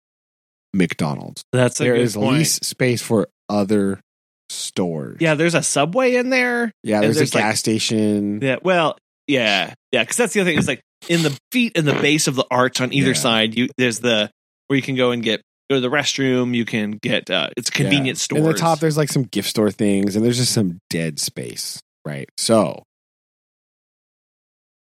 [0.73, 1.43] McDonald's.
[1.53, 2.39] that's a There is point.
[2.39, 4.01] lease space for other
[4.49, 5.19] stores.
[5.21, 6.73] Yeah, there's a subway in there.
[6.83, 8.41] Yeah, there's, there's, a like- gas station.
[8.43, 8.97] Yeah, well,
[9.27, 10.59] yeah, yeah, because that's the other thing.
[10.59, 13.15] Is like in the feet and the base of the arch on either Yeah.
[13.15, 13.57] side.
[13.57, 14.31] You there's the
[14.69, 16.55] where you can go and get go to the restroom.
[16.55, 18.25] You can get uh, it's convenience Yeah.
[18.25, 18.41] stores.
[18.41, 21.81] In the top, there's like some gift store things, and there's just some dead space.
[22.05, 22.29] Right.
[22.37, 22.83] So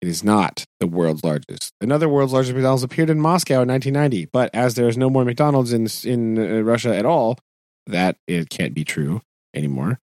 [0.01, 1.73] it is not the world's largest.
[1.81, 5.25] Another world's largest McDonald's appeared in Moscow in 1990, but as there is no more
[5.25, 7.37] McDonald's in in uh, Russia at all,
[7.87, 9.21] that it can't be true
[9.53, 9.99] anymore.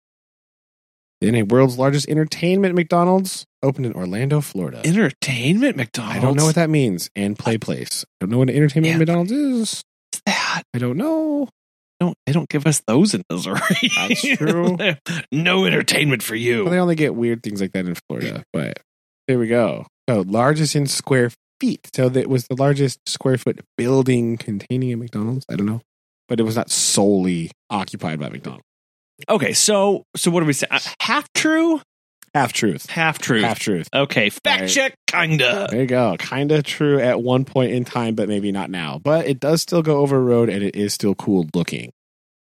[1.21, 4.81] Then a world's largest entertainment McDonald's opened in Orlando, Florida.
[4.85, 6.17] entertainment McDonald's.
[6.17, 7.11] I don't know what that means.
[7.15, 8.05] And play place.
[8.21, 8.99] I don't know what an entertainment Yeah.
[8.99, 9.83] McDonald's is.
[10.13, 10.63] What's that.
[10.73, 11.49] I don't know.
[11.99, 13.61] Don't they don't give us those in Missouri?
[13.97, 14.79] That's true.
[15.33, 16.65] no entertainment for you.
[16.65, 18.79] Well, they only get weird things like that in Florida, but
[19.31, 19.87] there we go.
[20.09, 21.89] So largest in square feet.
[21.95, 25.45] So that was the largest square foot building containing a McDonald's.
[25.49, 25.81] I don't know,
[26.29, 28.65] but it was not solely occupied by McDonald's.
[29.29, 30.67] Okay, so so what do we say?
[30.69, 31.81] Uh, half true,
[32.35, 32.89] Half truth.
[32.91, 33.45] half truth.
[33.45, 33.89] Half truth.
[33.95, 34.69] Okay, fact Right.
[34.71, 35.69] check, kinda.
[35.71, 36.17] There you go.
[36.19, 38.99] Kind of true at one point in time, but maybe not now.
[38.99, 41.93] But it does still go over a road, and it is still cool looking.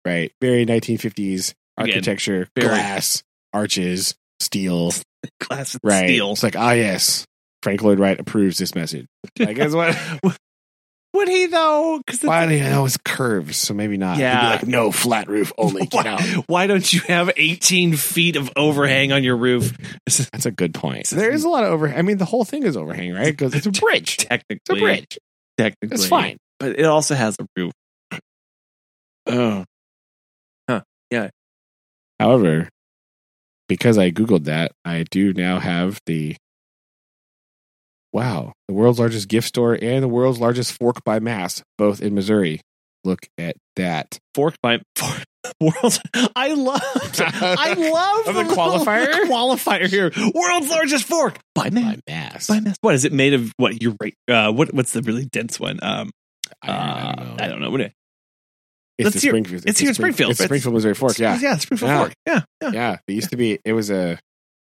[0.05, 0.31] Right.
[0.41, 3.23] Very 1950s Again, architecture, very- glass,
[3.53, 4.91] arches, steel.
[5.41, 6.07] Glass and Right.
[6.07, 6.31] steel.
[6.31, 7.25] It's like, ah, yes.
[7.61, 9.05] Frank Lloyd Wright approves this message.
[9.39, 9.97] I guess what?
[11.13, 12.01] Would he though?
[12.05, 13.55] Because Why do you know it's curves?
[13.57, 14.17] So maybe not.
[14.17, 14.49] Yeah.
[14.49, 15.87] like, no, flat roof only.
[15.91, 16.17] Why,
[16.47, 19.77] why don't you have 18 feet of overhang on your roof?
[20.07, 21.07] That's a good point.
[21.09, 21.99] There is a lot of overhang.
[21.99, 23.27] I mean, the whole thing is overhang, right?
[23.27, 24.17] Because it's a bridge.
[24.17, 25.19] technically It's a bridge.
[25.59, 26.37] Technically, It's fine.
[26.59, 27.71] but it also has a roof.
[29.27, 29.63] Oh,
[30.67, 30.81] huh?
[31.11, 31.29] Yeah.
[32.19, 32.69] However,
[33.67, 36.35] because I Googled that, I do now have the
[38.11, 42.13] wow, the world's largest gift store and the world's largest fork by mass, both in
[42.13, 42.61] Missouri.
[43.03, 44.17] Look at that.
[44.33, 45.23] fork by fork,
[45.59, 45.99] world's.
[46.35, 46.81] I love.
[47.19, 49.11] I love Of the qualifier?
[49.11, 50.09] the qualifier here.
[50.33, 51.97] World's largest fork by mass.
[52.07, 52.47] By mass.
[52.47, 52.77] By mass.
[52.81, 53.51] What is it made of?
[53.57, 54.15] What you rate?
[54.27, 55.79] Uh, what what's the really dense one?
[55.81, 56.11] Um,
[56.61, 57.35] I, I uh, don't know.
[57.43, 57.89] I don't know.
[58.97, 59.63] It's hear- Springfield.
[59.65, 60.31] it's the here in Springfield.
[60.31, 61.17] It's Springfield, Missouri Fork.
[61.19, 61.97] Yeah, yeah, Springfield Yeah.
[61.99, 62.13] Fork.
[62.27, 62.97] Yeah, yeah, yeah.
[63.07, 63.59] It used to be.
[63.65, 64.19] It was a.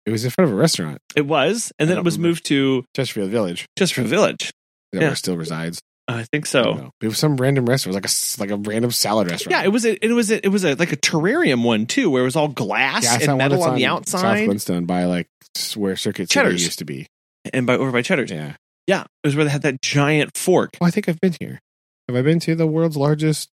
[0.07, 2.29] It was in front of a restaurant, it was, and I then it was remember.
[2.29, 3.67] moved to Chesterfield Village.
[3.79, 4.51] Chesterfield Village.
[4.93, 5.09] That Yeah.
[5.09, 5.81] where still resides.
[6.09, 6.63] I think so.
[6.65, 6.91] don't.
[7.03, 7.95] It was some random restaurant.
[7.95, 8.11] Like a
[8.41, 9.53] like a random salad restaurant.
[9.53, 12.11] Yeah, it was a, it was a, it was a like a terrarium one too,
[12.11, 14.21] where it was all glass Yeah, and metal that's on the outside.
[14.39, 14.45] South.
[14.47, 15.29] Glenstone by like
[15.77, 17.07] where Circuit City used to be.
[17.53, 18.31] and by over by Cheddar's.
[18.31, 18.57] Yeah.
[18.89, 20.71] Yeah, it was where they had that giant fork.
[20.81, 21.61] Well, I think I've been here.
[22.09, 23.51] Have I been to the world's largest?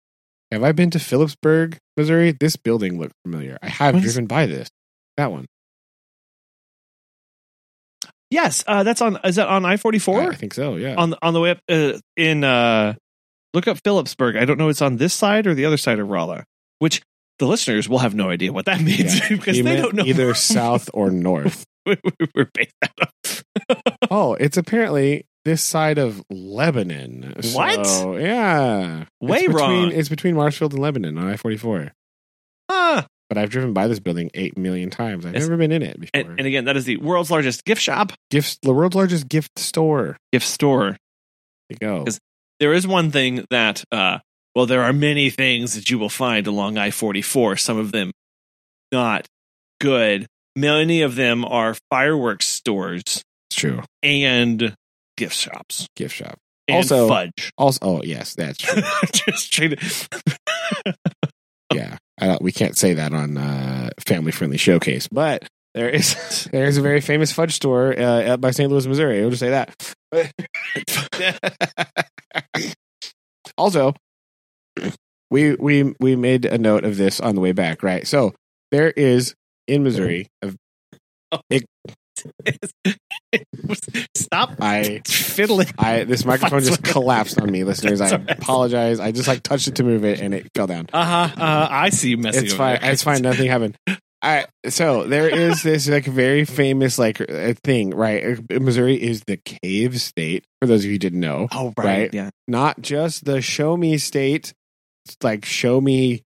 [0.52, 2.32] Have I been to Phillipsburg, Missouri?
[2.32, 3.58] This building looked familiar.
[3.62, 4.70] I have driven by this.
[5.18, 5.46] That one.
[8.30, 9.18] Yes, uh, that's on.
[9.24, 10.22] Is that on I forty four?
[10.32, 10.76] I think so.
[10.76, 10.96] Yeah.
[10.96, 12.44] On the on the way up uh, in.
[12.44, 12.94] uh
[13.54, 14.36] Look up Phillipsburg.
[14.36, 14.68] I don't know.
[14.70, 16.44] It's on this side or the other side of Rolla.
[16.80, 17.02] Which
[17.40, 19.30] the listeners will have no idea what that means Yeah.
[19.38, 21.66] because He they don't know either south or north.
[21.86, 23.44] we're based out of.
[24.12, 27.34] Oh, it's apparently this side of Lebanon.
[27.54, 27.88] What?
[27.88, 29.06] So, yeah.
[29.22, 29.92] Way it's between, wrong.
[29.94, 31.94] It's between Marshfield and Lebanon on I 44.
[32.70, 35.26] Ah, But I've driven by this building 8 million times.
[35.26, 35.44] I've Yes.
[35.44, 36.12] never been in it before.
[36.14, 39.58] and, and again, that is the world's largest gift shop, Gifts, the world's largest gift
[39.58, 40.18] store.
[40.32, 40.98] gift store.
[41.70, 42.04] There you go.
[42.08, 42.20] Is-
[42.60, 44.20] there is one thing that uh
[44.56, 48.12] well there are many things that you will find along i-44 some of them
[48.92, 49.28] not
[49.80, 50.26] good
[50.56, 53.84] many of them are fireworks stores It's true.
[54.02, 54.74] and
[55.18, 56.38] gift shops Gift shop.
[56.68, 58.82] and Also- fudge Also, oh, yes, that's true.
[59.14, 59.58] just
[61.74, 61.98] yeah.
[62.20, 66.82] I, we can't say that on uh, Family Friendly Showcase, but there is there's a
[66.82, 68.72] very famous fudge store uh, up by St.
[68.72, 69.22] Louis, Missouri.
[69.22, 69.94] I'll just say that.
[73.58, 73.94] also,
[75.30, 78.08] we we we made a note of this on the way back, right?
[78.08, 78.34] So
[78.72, 79.36] there is
[79.68, 80.28] in Missouri.
[80.42, 80.54] A,
[84.16, 88.02] stop I fiddling I this microphone just collapsed on me, listeners.
[88.02, 88.38] I That's all right.
[88.40, 89.00] apologize.
[89.00, 90.88] I just like touched it to move it, and it fell down.
[90.94, 92.80] uh-huh uh, i see you messing it's fine.
[92.82, 93.22] It's fine.
[93.22, 93.78] Nothing happened.
[93.88, 94.48] All right.
[94.70, 98.40] So there is this like very famous like uh, thing, right?
[98.52, 100.44] Uh, Missouri is the cave state.
[100.62, 102.14] For those of you who didn't know, oh right, Right.
[102.14, 104.54] yeah not just the show me state,
[105.06, 106.24] it's like show me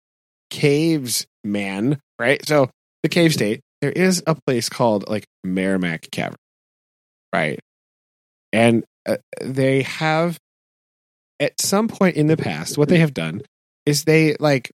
[0.50, 2.00] caves, man.
[2.20, 2.46] Right.
[2.48, 2.70] So
[3.04, 3.62] the cave state.
[3.82, 6.38] There is a place called like Meramec Cavern,
[7.34, 7.60] right?
[8.54, 10.38] And uh, they have
[11.40, 13.42] at some point in the past, what they have done
[13.86, 14.72] is they like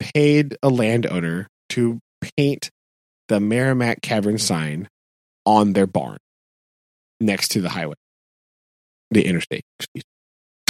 [0.00, 1.98] paid a landowner to
[2.36, 2.70] paint
[3.28, 4.88] the Meramec Cavern sign
[5.44, 6.18] on their barn
[7.20, 7.94] next to the highway,
[9.10, 9.64] the interstate,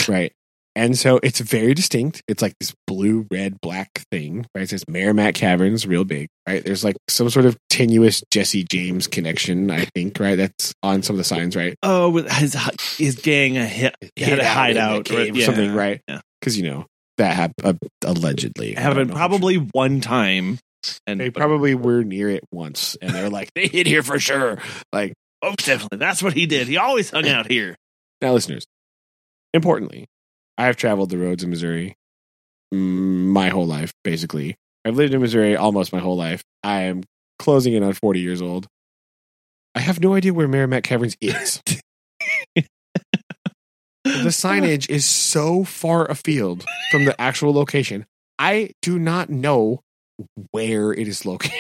[0.08, 0.32] right?
[0.75, 2.23] And so it's very distinct.
[2.27, 4.62] It's like this blue, red, black thing, right?
[4.62, 6.64] It says Meramec Caverns, real big, right?
[6.64, 10.37] There's like some sort of tenuous Jesse James connection, I think, right?
[10.37, 11.77] That's on some of the signs, right?
[11.83, 12.57] oh his
[12.97, 15.45] his gang a hit, had a hideout or yeah.
[15.45, 16.01] something, right?
[16.09, 16.20] Yeah.
[16.41, 16.87] Because you know
[17.18, 18.73] that happened uh, allegedly.
[18.73, 20.59] Happened probably one time
[21.07, 24.59] and They probably were near it once, and they're like, they hid here for sure.
[24.93, 25.12] Like,
[25.43, 25.99] Oh, definitely.
[25.99, 26.68] That's what he did.
[26.68, 27.75] He always hung out here.
[28.20, 28.64] now, listeners,
[29.53, 30.07] importantly,
[30.59, 31.96] I have traveled the roads in Missouri
[32.72, 34.57] my whole life, basically.
[34.84, 36.42] I've lived in Missouri almost my whole life.
[36.62, 37.05] I am
[37.38, 38.66] closing in on 40 years old.
[39.74, 41.62] I have no idea where Meramec Caverns is.
[42.57, 42.64] the
[44.05, 48.07] signage is so far afield from the actual location.
[48.38, 49.80] I do not know
[50.50, 51.53] where it is located.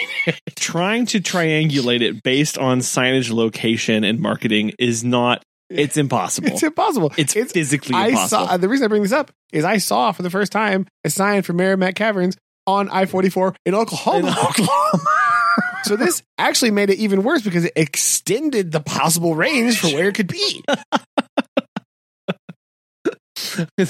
[0.56, 5.42] Trying to triangulate it based on signage, location, and marketing is not.
[5.78, 6.48] It's impossible.
[6.48, 7.12] It's impossible.
[7.16, 8.46] It's, physically I impossible.
[8.46, 11.10] saw the reason I bring this up is I saw for the first time a
[11.10, 14.28] sign for Meramec Caverns on I forty four in Oklahoma.
[14.28, 15.04] In Oklahoma.
[15.84, 20.08] so this actually made it even worse because it extended the possible range for where
[20.08, 20.62] it could be.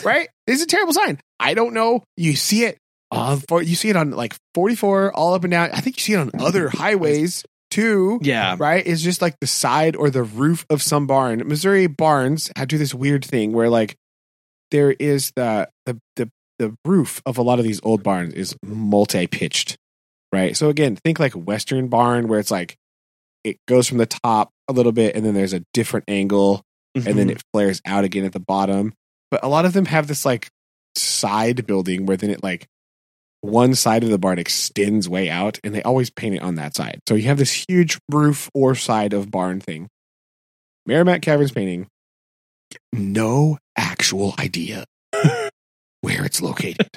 [0.04, 0.28] right?
[0.46, 1.20] This is a terrible sign.
[1.38, 2.02] I don't know.
[2.16, 2.78] You see it.
[3.10, 5.70] Uh, for, you see it on like 44 all up and down.
[5.72, 8.18] I think you see it on other highways too.
[8.22, 8.54] yeah.
[8.58, 8.86] Right?
[8.86, 11.42] is just like the side or the roof of some barn.
[11.46, 13.96] Missouri barns had do this weird thing where like
[14.70, 18.54] there is the the the, the roof of a lot of these old barns is
[18.64, 19.76] multi-pitched.
[20.32, 20.56] Right?
[20.56, 22.76] So again, think like a western barn where it's like
[23.44, 26.62] it goes from the top a little bit and then there's a different angle
[26.94, 27.16] and Mm-hmm.
[27.16, 28.92] then it flares out again at the bottom.
[29.30, 30.48] But a lot of them have this like
[30.94, 32.66] side building where then it like
[33.42, 36.74] one side of the barn extends way out and they always paint it on that
[36.74, 37.00] side.
[37.08, 39.88] So you have this huge roof or side of barn thing.
[40.88, 41.88] Meramec Caverns painting,
[42.92, 44.84] no actual idea
[46.00, 46.88] where it's located.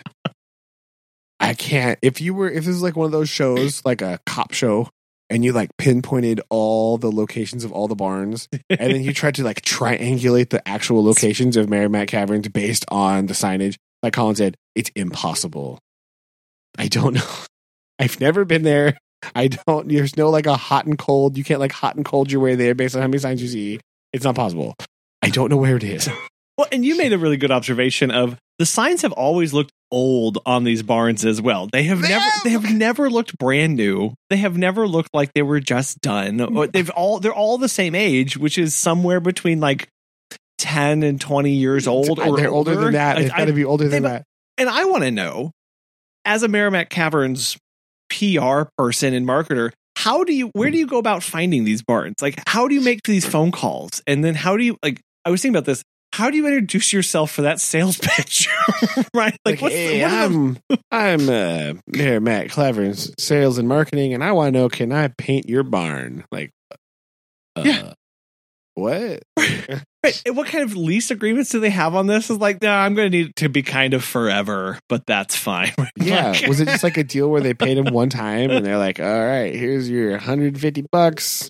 [1.40, 2.00] I can't.
[2.02, 4.90] If you were, if this is like one of those shows, like a cop show,
[5.30, 9.36] and you like pinpointed all the locations of all the barns, and then you tried
[9.36, 14.36] to like triangulate the actual locations of Merrimack Caverns based on the signage, like Colin
[14.36, 15.80] said, it's impossible.
[16.78, 17.28] I don't know.
[18.00, 18.98] I've never been there.
[19.34, 19.88] I don't.
[19.88, 21.38] There's no like a hot and cold.
[21.38, 23.48] You can't like hot and cold your way there based on how many signs you
[23.48, 23.80] see.
[24.14, 24.76] It's not possible.
[25.22, 26.10] I don't know where it is.
[26.58, 30.38] Well, and you made a really good observation of the signs have always looked old
[30.46, 31.68] on these barns as well.
[31.70, 32.44] They have They never have.
[32.46, 34.14] they have never looked brand new.
[34.30, 36.38] They have never looked like they were just done.
[36.38, 36.56] Mm.
[36.56, 39.90] Or they've all they're all the same age, which is somewhere between like
[40.60, 43.18] 10 and 20 years old or They're older than that.
[43.18, 44.24] Like, It's I- got to be older than they've- that.
[44.58, 45.52] and I want to know,
[46.26, 47.58] as a Meramec Caverns
[48.10, 52.16] PR person and marketer, how do you where do you go about finding these barns?
[52.22, 54.02] Like how do you make these phone calls?
[54.08, 55.84] And then how do you like I was thinking about this.
[56.14, 58.48] How do you introduce yourself for that sales pitch?
[59.14, 59.36] right?
[59.44, 60.10] Like, what's the- hey, what
[60.70, 64.94] the- I'm I'm uh, Meramec Caverns' sales and marketing, and I want to know, can
[64.94, 66.24] I paint your barn?
[66.32, 66.52] Like,
[67.58, 67.94] uh, Yeah.
[68.76, 69.24] what?
[70.04, 72.30] Right, what kind of lease agreements do they have on this?
[72.30, 75.36] Is like, no, I'm going to need it to be kind of forever, but that's
[75.36, 75.74] fine.
[75.98, 78.66] Yeah, Like- was it just like a deal where they paid him one time, and
[78.66, 81.50] they're like, all right, here's your 150 bucks,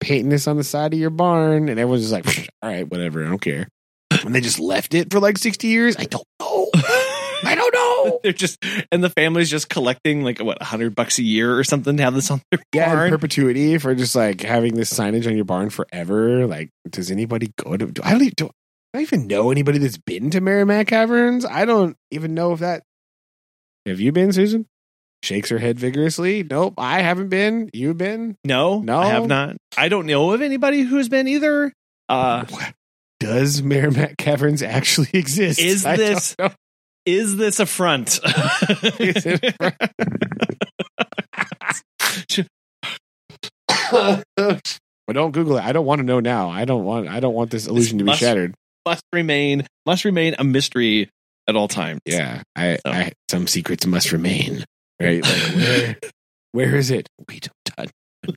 [0.00, 3.24] painting this on the side of your barn, and everyone's just like, all right, whatever,
[3.24, 3.68] I don't care.
[4.24, 5.96] And they just left it for like 60 years.
[5.96, 6.68] I don't know.
[7.44, 8.20] I don't know.
[8.22, 8.58] They're just
[8.92, 12.14] and the family's just collecting like what hundred bucks a year or something to have
[12.14, 13.10] this on their Yeah, in barn.
[13.10, 16.46] perpetuity for just like having this signage on your barn forever.
[16.46, 17.86] Like, does anybody go to?
[17.86, 18.50] Do, I don't even, do,
[18.94, 21.44] I even know anybody that's been to Meramec Caverns.
[21.44, 22.82] I don't even know if that.
[23.86, 24.66] Have you been, Susan?
[25.22, 26.42] Shakes her head vigorously.
[26.42, 27.68] Nope, I haven't been.
[27.74, 28.36] You've been.
[28.44, 28.98] no, No.
[29.00, 29.56] I have not.
[29.76, 31.72] I don't know of anybody who's been either.
[32.08, 32.44] Uh,
[33.20, 35.58] Does Meramec Caverns actually exist?
[35.60, 36.36] Is this-.
[37.10, 38.20] Is this a front?
[39.00, 39.54] Is it-
[43.90, 45.64] but don't Google it.
[45.64, 46.50] I don't want to know now.
[46.50, 47.08] I don't want.
[47.08, 48.54] I don't want this illusion to be must- shattered.
[48.86, 51.10] must remain must remain a mystery
[51.48, 52.00] at all times.
[52.04, 52.92] Yeah, I, So.
[52.92, 54.64] I some secrets must remain.
[55.00, 55.22] Right?
[55.22, 55.96] Like, where,
[56.52, 57.08] where is it?
[57.28, 57.90] We don't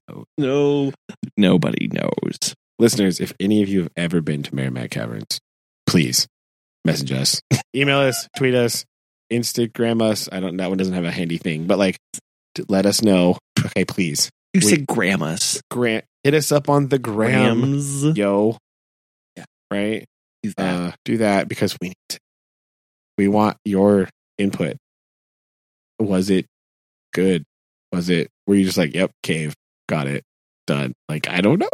[0.09, 0.23] know.
[0.37, 0.91] No,
[1.37, 2.55] nobody knows.
[2.79, 5.39] Listeners, if any of you have ever been to Meramec Caverns,
[5.85, 6.27] please
[6.85, 7.41] message us,
[7.75, 8.85] email us, tweet us,
[9.31, 10.29] Instagram us.
[10.31, 10.57] I don't.
[10.57, 11.97] That one doesn't have a handy thing, but like,
[12.67, 13.37] let us know.
[13.65, 18.03] Okay, please, You We- say grandmas, grant hit us up on the gram, grams.
[18.17, 18.57] yo.
[19.35, 19.45] Yeah.
[19.71, 20.05] right.
[20.43, 20.75] Use that.
[20.75, 21.95] Uh, do that because we need.
[22.09, 22.19] To,
[23.17, 24.75] we want your input.
[25.99, 26.45] Was it
[27.13, 27.43] good?
[27.91, 28.29] Was it?
[28.47, 29.53] Were you just like, "Yep, cave,
[29.87, 30.23] got it,
[30.67, 30.93] done"?
[31.07, 31.69] Like, I don't know.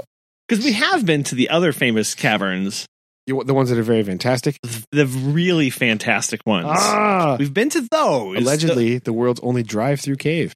[0.47, 2.85] Because we have been to the other famous caverns,
[3.29, 4.59] You, the ones that are very fantastic.
[4.91, 6.65] the really fantastic ones.
[6.69, 10.53] Ah, We've been to those allegedly the world's only drive-through cave.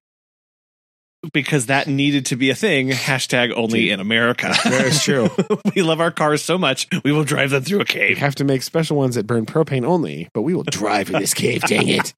[1.32, 2.90] because that needed to be a thing.
[2.90, 4.52] Hashtag only in America.
[4.64, 5.30] That is true.
[5.76, 8.18] we love our cars so much we will drive them through a cave.
[8.18, 11.20] We have to make special ones that burn propane only, but we will drive in
[11.22, 11.62] this cave.
[11.62, 12.14] Dang it!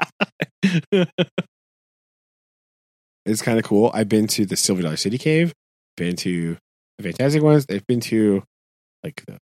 [3.26, 3.89] It's kind of cool.
[3.93, 5.51] I've been to the Silver Dollar City Cave.
[5.97, 6.58] Been to
[6.97, 7.66] the fantastic ones.
[7.66, 8.43] They've been to
[9.03, 9.39] like the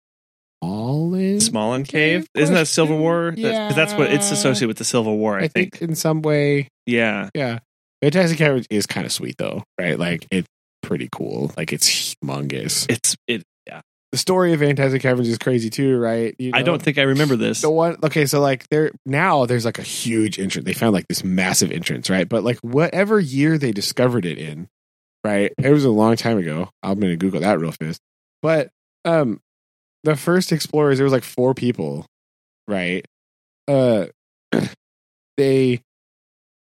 [0.62, 1.38] Smallin.
[1.40, 2.98] Smallin Cave, Cave isn't that Civil?
[2.98, 3.32] War?
[3.32, 5.36] Because that's what it's associated with the Civil War.
[5.40, 5.78] I, I think.
[5.78, 7.60] think in some way, Yeah, yeah.
[8.02, 9.98] Fantastic Cave is kind of sweet though, right?
[10.00, 10.48] Like it's
[10.82, 11.52] pretty cool.
[11.58, 12.86] Like it's humongous.
[12.90, 13.44] it's it.
[13.68, 13.82] Yeah,
[14.12, 16.34] The story of Fantastic Caverns is crazy too, right?
[16.40, 17.62] You I don't think I remember this.
[17.62, 21.08] the one okay so like there now there's like a huge entrance they found like
[21.08, 24.68] this massive entrance right but like whatever year they discovered it in
[25.26, 28.00] right it was a long time ago i'm gonna google that real fast
[28.42, 28.70] but
[29.06, 29.40] um
[30.04, 32.06] the first explorers there was like four people
[32.68, 33.06] right
[33.68, 34.06] uh
[35.38, 35.82] they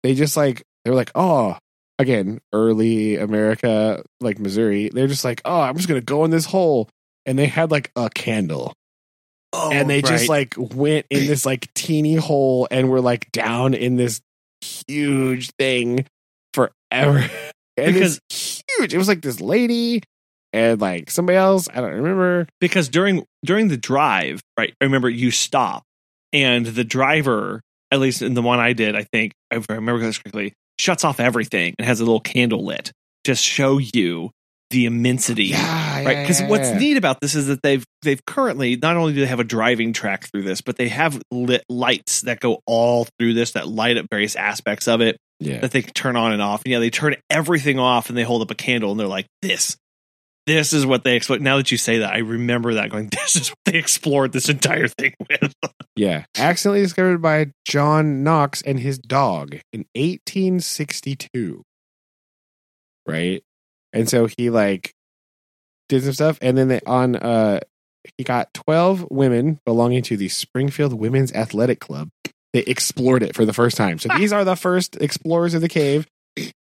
[0.02, 1.56] they just like they were like oh
[1.98, 6.46] again early america like missouri they're just like oh i'm just gonna go in this
[6.46, 6.88] hole
[7.26, 8.72] and they had like a candle
[9.52, 13.74] oh, and they just like went in this like teeny hole and were like down
[13.74, 14.20] in this
[14.62, 16.06] huge thing
[16.54, 17.28] forever.
[17.78, 18.92] And Because- it's huge.
[18.92, 20.02] It was like this lady
[20.52, 21.68] and like somebody else.
[21.72, 22.46] I don't remember.
[22.60, 24.74] because during during the drive, right?
[24.80, 25.82] I remember you stop
[26.32, 30.00] and the driver, at least in the one I did, I think if I remember
[30.02, 32.92] this correctly, shuts off everything and has a little candle lit,
[33.24, 34.30] just show you
[34.70, 35.46] the immensity.
[35.48, 36.78] Yeah, Right, because what's yeah.
[36.78, 39.92] neat about this is that they've they've currently not only do they have a driving
[39.92, 43.98] track through this, but they have lit lights that go all through this that light
[43.98, 45.60] up various aspects of it Yeah.
[45.60, 46.62] that they can turn on and off.
[46.64, 49.26] And yeah, they turn everything off and they hold up a candle and they're like,
[49.42, 49.76] "This,
[50.46, 53.36] this is what they explored." Now that you say that, I remember that going, "This
[53.36, 55.54] is what they explored this entire thing with."
[55.94, 56.24] Yeah.
[56.38, 61.62] Accidentally discovered by John Knox and his dog in 1862.
[63.06, 63.42] Right?
[63.92, 64.94] And so he like
[65.88, 67.60] did some stuff and then they on uh
[68.16, 72.08] he got 12 women belonging to the Springfield Women's Athletic Club.
[72.52, 73.98] They explored it for the first time.
[73.98, 76.06] So these are the first explorers of the cave.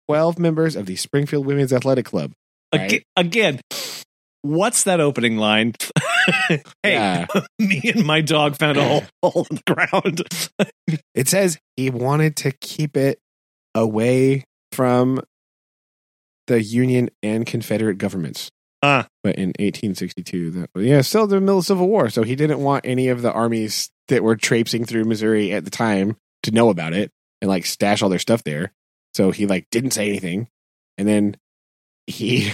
[0.08, 2.32] 12 members of the Springfield Women's Athletic Club.
[2.74, 3.60] Aga- Again,
[4.42, 5.74] what's that opening line?
[6.48, 7.28] hey, Yeah.
[7.60, 10.22] me and my dog found a hole, hole in the ground.
[11.16, 13.20] It says he wanted to keep it
[13.76, 15.22] away from
[16.48, 18.50] the Union and Confederate governments.
[18.82, 19.08] Ah.
[19.24, 22.86] But in 1862, that yeah, still the middle of Civil War, so he didn't want
[22.86, 26.94] any of the armies that were traipsing through Missouri at the time to know about
[26.94, 27.12] it
[27.42, 28.72] and like stash all their stuff there.
[29.14, 30.48] So he like didn't say anything,
[30.98, 31.36] and then
[32.10, 32.52] he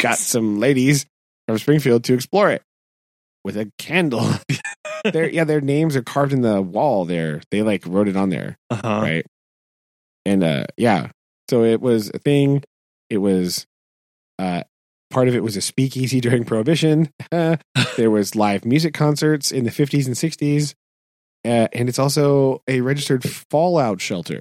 [0.00, 1.06] got some ladies
[1.46, 2.62] from Springfield to explore it
[3.44, 4.26] with a candle.
[5.04, 7.42] their yeah, their names are carved in the wall there.
[7.50, 9.00] They like wrote it on there, Uh-huh.
[9.02, 9.26] right?
[10.24, 11.10] And uh yeah.
[11.50, 12.62] So it was a thing.
[13.10, 13.66] It was
[14.38, 14.62] uh
[15.10, 17.10] part of it was a speakeasy during prohibition.
[17.30, 20.74] there was live music concerts in the 50s and 60s.
[21.46, 24.40] Uh, and it's also a registered fallout shelter.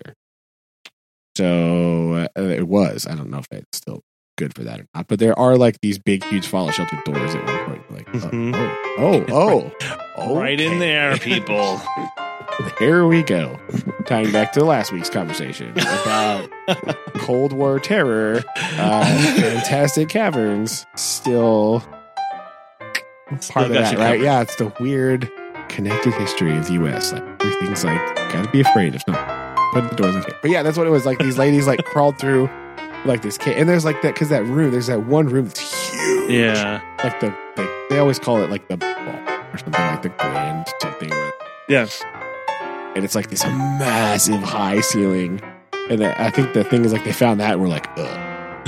[1.38, 3.06] So uh, it was.
[3.08, 4.02] I don't know if it's still
[4.38, 5.08] good for that or not.
[5.08, 7.92] But there are like these big, huge fallout shelter doors at one point.
[7.92, 8.76] Like, uh, Mhm.
[8.98, 9.72] oh, oh,
[10.18, 11.80] oh, Right in there, people.
[12.78, 13.60] Here we go.
[14.06, 16.48] Tying back to last week's conversation about
[17.16, 18.44] Cold War terror,
[18.78, 19.06] uh,
[19.40, 21.84] fantastic caverns, still
[23.50, 23.98] part of that, right?
[23.98, 24.22] covered.
[24.22, 25.32] Yeah, it's the weird
[25.70, 27.12] connected history of the U.S.
[27.12, 30.34] Like everything's like gotta be afraid if not put the doors okay.
[30.42, 31.06] But yeah, that's what it was.
[31.08, 32.48] Like these ladies like crawled through
[33.06, 35.92] like this cave, and there's like that because that room, there's that one room that's
[35.92, 36.32] huge.
[36.32, 36.82] yeah.
[37.04, 37.28] like the
[37.58, 38.90] like, they always call it like the ball
[39.54, 41.12] or something like the grand something.
[41.70, 41.88] Yeah.
[42.96, 45.42] and it's like this massive high ceiling.
[45.90, 48.08] And the, I think the thing is like they found that and we're like, Ugh,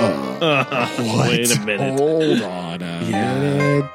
[0.00, 0.88] uh?
[1.28, 1.98] Wait a minute.
[1.98, 3.38] Hold on a Yeah.
[3.38, 3.90] minute.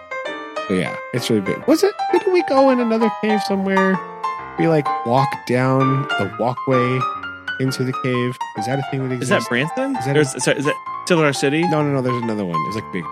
[0.67, 1.65] But yeah, it's really big.
[1.67, 1.93] Was it?
[2.11, 3.97] Didn't we go in another cave somewhere?
[4.59, 6.99] We like walk down the walkway
[7.59, 8.37] into the cave.
[8.57, 9.45] Is that a thing that Is exists?
[9.45, 9.95] that Branson?
[9.97, 10.75] Is that Or is, sorry, is that
[11.07, 11.61] Silver City?
[11.69, 12.01] no, no, no.
[12.01, 12.59] There's another one.
[12.67, 13.03] It's like big.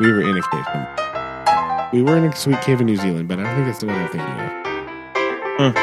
[0.00, 0.64] We were in a cave.
[0.72, 1.88] somewhere.
[1.92, 3.86] We were in a sweet cave in New Zealand, but I don't think that's the
[3.86, 5.72] one I'm thinking of.
[5.72, 5.78] Hmm.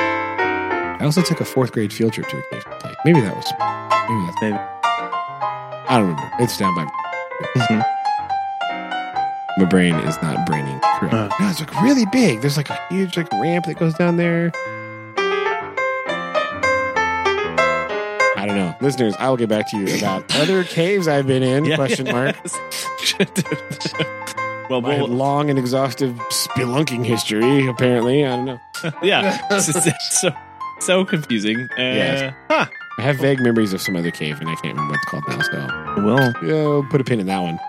[1.01, 2.63] I also took a fourth grade field trip to a cave.
[2.83, 3.45] Like, maybe that was.
[4.07, 4.41] Maybe that's.
[4.41, 4.57] Maybe.
[5.87, 6.31] I don't remember.
[6.39, 6.85] It's down by.
[7.57, 7.85] Mhm.
[9.57, 11.13] My brain is not braining correct.
[11.13, 11.29] Uh.
[11.39, 12.41] No, it's like really big.
[12.41, 14.51] There's like a huge like ramp that goes down there.
[18.45, 19.15] I don't know, listeners.
[19.17, 21.65] I will get back to you about other caves I've been in.
[21.65, 21.75] Yeah.
[21.77, 22.35] Question mark.
[24.69, 27.67] well, My well, long and exhaustive spelunking history.
[27.67, 28.59] Apparently, I don't know.
[29.01, 29.57] yeah.
[29.57, 30.29] So
[30.79, 31.57] so confusing.
[31.71, 32.33] Uh, Yes.
[32.49, 32.65] Huh.
[32.97, 35.23] I have vague memories of some other cave, and I can't remember what it's called
[35.27, 35.41] now.
[35.41, 37.59] So, Well, yeah, we'll put a pin in that one.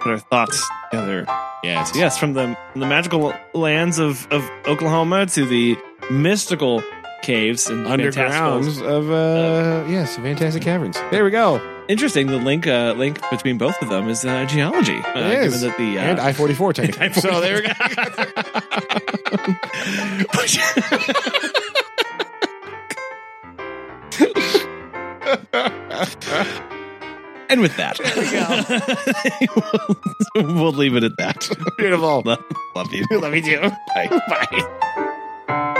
[0.00, 1.26] put our thoughts together.
[1.64, 5.76] Yes, Yes, from the from the magical lands of, of Oklahoma to the
[6.10, 6.82] mystical
[7.22, 10.96] caves and fantastical- undergrounds of uh, yes, fantastic caverns.
[11.10, 11.60] There we go.
[11.88, 12.26] Interesting.
[12.28, 14.96] The link uh, link between both of them is uh, geology.
[14.98, 15.54] Uh, It is.
[15.54, 17.06] Given that the uh, and I forty four technically.
[17.06, 17.20] I-44.
[17.20, 17.72] so there we go.
[27.48, 27.98] and with that,
[30.34, 31.48] we'll, we'll leave it at that.
[31.78, 32.22] Beautiful.
[32.24, 32.38] Love,
[32.74, 33.04] love you.
[33.10, 33.60] Love you too.
[33.94, 34.08] Bye.
[35.48, 35.74] Bye.